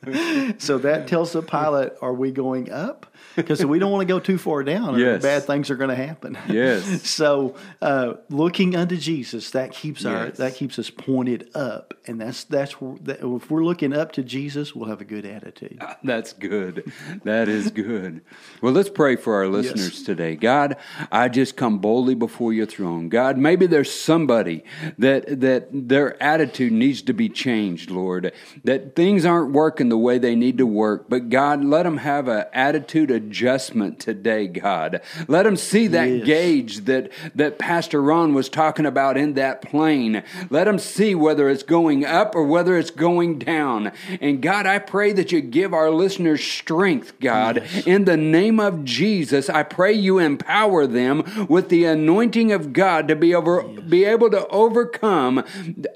So 0.57 0.77
that 0.79 1.07
tells 1.07 1.31
the 1.31 1.41
pilot, 1.41 1.95
are 2.01 2.13
we 2.13 2.31
going 2.31 2.71
up? 2.71 3.13
Because 3.35 3.63
we 3.65 3.79
don't 3.79 3.91
want 3.91 4.01
to 4.07 4.13
go 4.13 4.19
too 4.19 4.37
far 4.37 4.63
down 4.63 4.95
or 4.95 4.99
Yes. 4.99 5.21
bad 5.21 5.43
things 5.43 5.69
are 5.69 5.75
going 5.75 5.89
to 5.89 5.95
happen. 5.95 6.37
Yes. 6.49 7.07
so 7.09 7.55
uh, 7.81 8.15
looking 8.29 8.75
unto 8.75 8.97
Jesus, 8.97 9.51
that 9.51 9.71
keeps 9.71 10.05
our 10.05 10.27
Yes. 10.27 10.37
that 10.37 10.55
keeps 10.55 10.77
us 10.77 10.89
pointed 10.89 11.49
up. 11.55 11.93
And 12.05 12.19
that's 12.19 12.43
that's 12.43 12.75
that, 13.03 13.19
if 13.21 13.49
we're 13.51 13.63
looking 13.63 13.93
up 13.93 14.11
to 14.13 14.23
Jesus, 14.23 14.75
we'll 14.75 14.89
have 14.89 15.01
a 15.01 15.05
good 15.05 15.25
attitude. 15.25 15.81
That's 16.03 16.33
good. 16.33 16.91
That 17.23 17.47
is 17.47 17.69
good. 17.71 18.21
Well, 18.61 18.73
let's 18.73 18.89
pray 18.89 19.15
for 19.21 19.35
our 19.35 19.47
listeners 19.47 20.03
today. 20.03 20.35
God, 20.35 20.77
I 21.11 21.29
just 21.29 21.55
come 21.55 21.79
boldly 21.79 22.15
before 22.15 22.53
your 22.53 22.65
throne. 22.65 23.09
God, 23.09 23.37
maybe 23.37 23.67
there's 23.67 23.91
somebody 23.91 24.63
that 24.97 25.39
that 25.41 25.67
their 25.71 26.21
attitude 26.21 26.71
needs 26.73 27.01
to 27.03 27.13
be 27.13 27.29
changed, 27.29 27.89
Lord. 27.91 28.33
That 28.63 28.95
things 28.95 29.25
aren't 29.25 29.51
working 29.53 29.89
the 29.89 29.97
way 29.97 30.17
they 30.17 30.35
need 30.35 30.57
to 30.57 30.65
work. 30.65 31.05
But 31.09 31.29
God, 31.29 31.63
let 31.63 31.83
them 31.83 31.97
have 31.97 32.27
an 32.27 32.45
attitude 32.53 33.11
adjustment 33.11 33.99
today, 33.99 34.47
God. 34.47 35.01
Let 35.27 35.43
them 35.43 35.55
see 35.55 35.87
that 35.87 36.09
Yes. 36.09 36.25
gauge 36.25 36.77
that 36.85 37.11
that 37.35 37.59
Pastor 37.59 38.01
Ron 38.01 38.33
was 38.33 38.49
talking 38.49 38.85
about 38.85 39.17
in 39.17 39.33
that 39.35 39.61
plane. 39.61 40.23
Let 40.49 40.65
them 40.65 40.79
see 40.79 41.15
whether 41.15 41.49
it's 41.49 41.63
going 41.63 42.05
up 42.05 42.35
or 42.35 42.43
whether 42.43 42.77
it's 42.77 42.91
going 42.91 43.39
down. 43.39 43.91
And 44.19 44.41
God, 44.41 44.65
I 44.65 44.79
pray 44.79 45.13
that 45.13 45.31
you 45.31 45.41
give 45.41 45.73
our 45.73 45.89
listeners 45.91 46.43
strength, 46.43 47.13
God. 47.19 47.63
In 47.85 48.05
the 48.05 48.17
name 48.17 48.59
of 48.59 48.83
Jesus, 48.83 49.10
I 49.49 49.63
pray 49.63 49.93
you 49.93 50.19
empower 50.19 50.87
them 50.87 51.47
with 51.49 51.69
the 51.69 51.85
anointing 51.85 52.51
of 52.51 52.73
God 52.73 53.07
to 53.07 53.15
be 53.15 53.35
over 53.35 53.63
be 53.63 54.05
able 54.05 54.29
to 54.31 54.47
overcome 54.47 55.43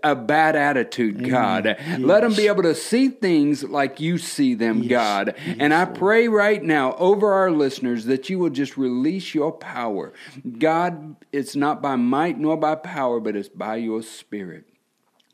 a 0.04 0.15
bad 0.15 0.56
attitude, 0.56 1.28
God. 1.30 1.78
Let 1.99 2.21
them 2.21 2.34
be 2.34 2.47
able 2.47 2.63
to 2.63 2.75
see 2.75 3.10
things 3.10 3.63
like 3.63 3.99
you 3.99 4.17
see 4.17 4.54
them, 4.54 4.88
God. 4.88 5.36
And 5.60 5.73
I 5.73 5.86
pray 5.86 6.28
right 6.28 6.62
now 6.62 6.95
over 6.95 7.32
our 7.34 7.51
listeners 7.51 8.06
that 8.06 8.30
you 8.30 8.39
will 8.39 8.49
just 8.49 8.78
release 8.78 9.34
your 9.34 9.51
power. 9.51 10.13
God, 10.60 11.15
it's 11.32 11.56
not 11.56 11.82
by 11.82 11.95
might 11.95 12.38
nor 12.38 12.58
by 12.58 12.75
power, 12.75 13.19
but 13.19 13.36
it's 13.36 13.49
by 13.49 13.78
your 13.78 14.01
spirit. 14.01 14.65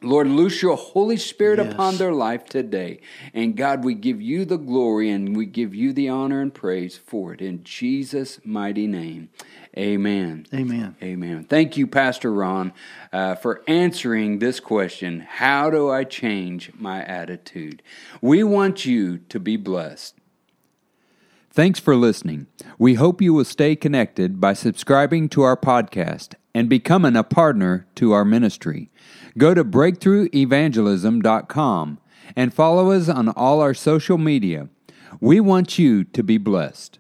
Lord, 0.04 0.28
loose 0.28 0.64
your 0.64 0.76
Holy 0.76 1.18
Spirit 1.18 1.60
Yes. 1.60 1.74
upon 1.74 1.98
their 1.98 2.12
life 2.12 2.46
today. 2.46 3.00
And 3.34 3.56
God, 3.56 3.84
we 3.84 3.94
give 3.94 4.20
you 4.20 4.46
the 4.46 4.58
glory 4.58 5.12
and 5.12 5.38
we 5.38 5.46
give 5.46 5.76
you 5.76 5.94
the 5.94 6.10
honor 6.10 6.42
and 6.42 6.52
praise 6.52 6.98
for 6.98 7.34
it. 7.34 7.42
In 7.42 7.64
Jesus' 7.64 8.40
mighty 8.44 8.88
name, 8.88 9.30
amen. 9.78 10.48
Amen. 10.54 10.96
Amen. 11.04 11.44
Thank 11.44 11.78
you, 11.78 11.86
Pastor 11.86 12.34
Ron, 12.34 12.74
uh, 13.14 13.36
for 13.36 13.62
answering 13.68 14.40
this 14.40 14.60
question 14.60 15.20
How 15.20 15.70
do 15.70 15.90
I 15.92 16.04
change 16.04 16.72
my 16.80 17.04
attitude? 17.04 17.84
We 18.22 18.44
want 18.44 18.86
you 18.86 19.20
to 19.20 19.40
be 19.40 19.56
blessed. 19.56 20.16
Thanks 21.54 21.80
for 21.80 21.96
listening. 21.96 22.48
We 22.80 22.94
hope 22.94 23.22
you 23.22 23.34
will 23.34 23.46
stay 23.46 23.76
connected 23.76 24.40
by 24.40 24.54
subscribing 24.54 25.28
to 25.30 25.42
our 25.42 25.58
podcast 25.58 26.36
and 26.54 26.70
becoming 26.70 27.16
a 27.16 27.24
partner 27.24 27.88
to 27.96 28.12
our 28.12 28.26
ministry. 28.26 28.92
Go 29.38 29.54
to 29.54 29.64
breakthroughevangelism.com 29.64 32.00
and 32.36 32.54
follow 32.54 32.92
us 32.92 33.08
on 33.10 33.30
all 33.30 33.62
our 33.62 33.74
social 33.74 34.18
media. 34.18 34.68
We 35.20 35.40
want 35.40 35.80
you 35.80 36.04
to 36.06 36.24
be 36.24 36.38
blessed. 36.38 37.00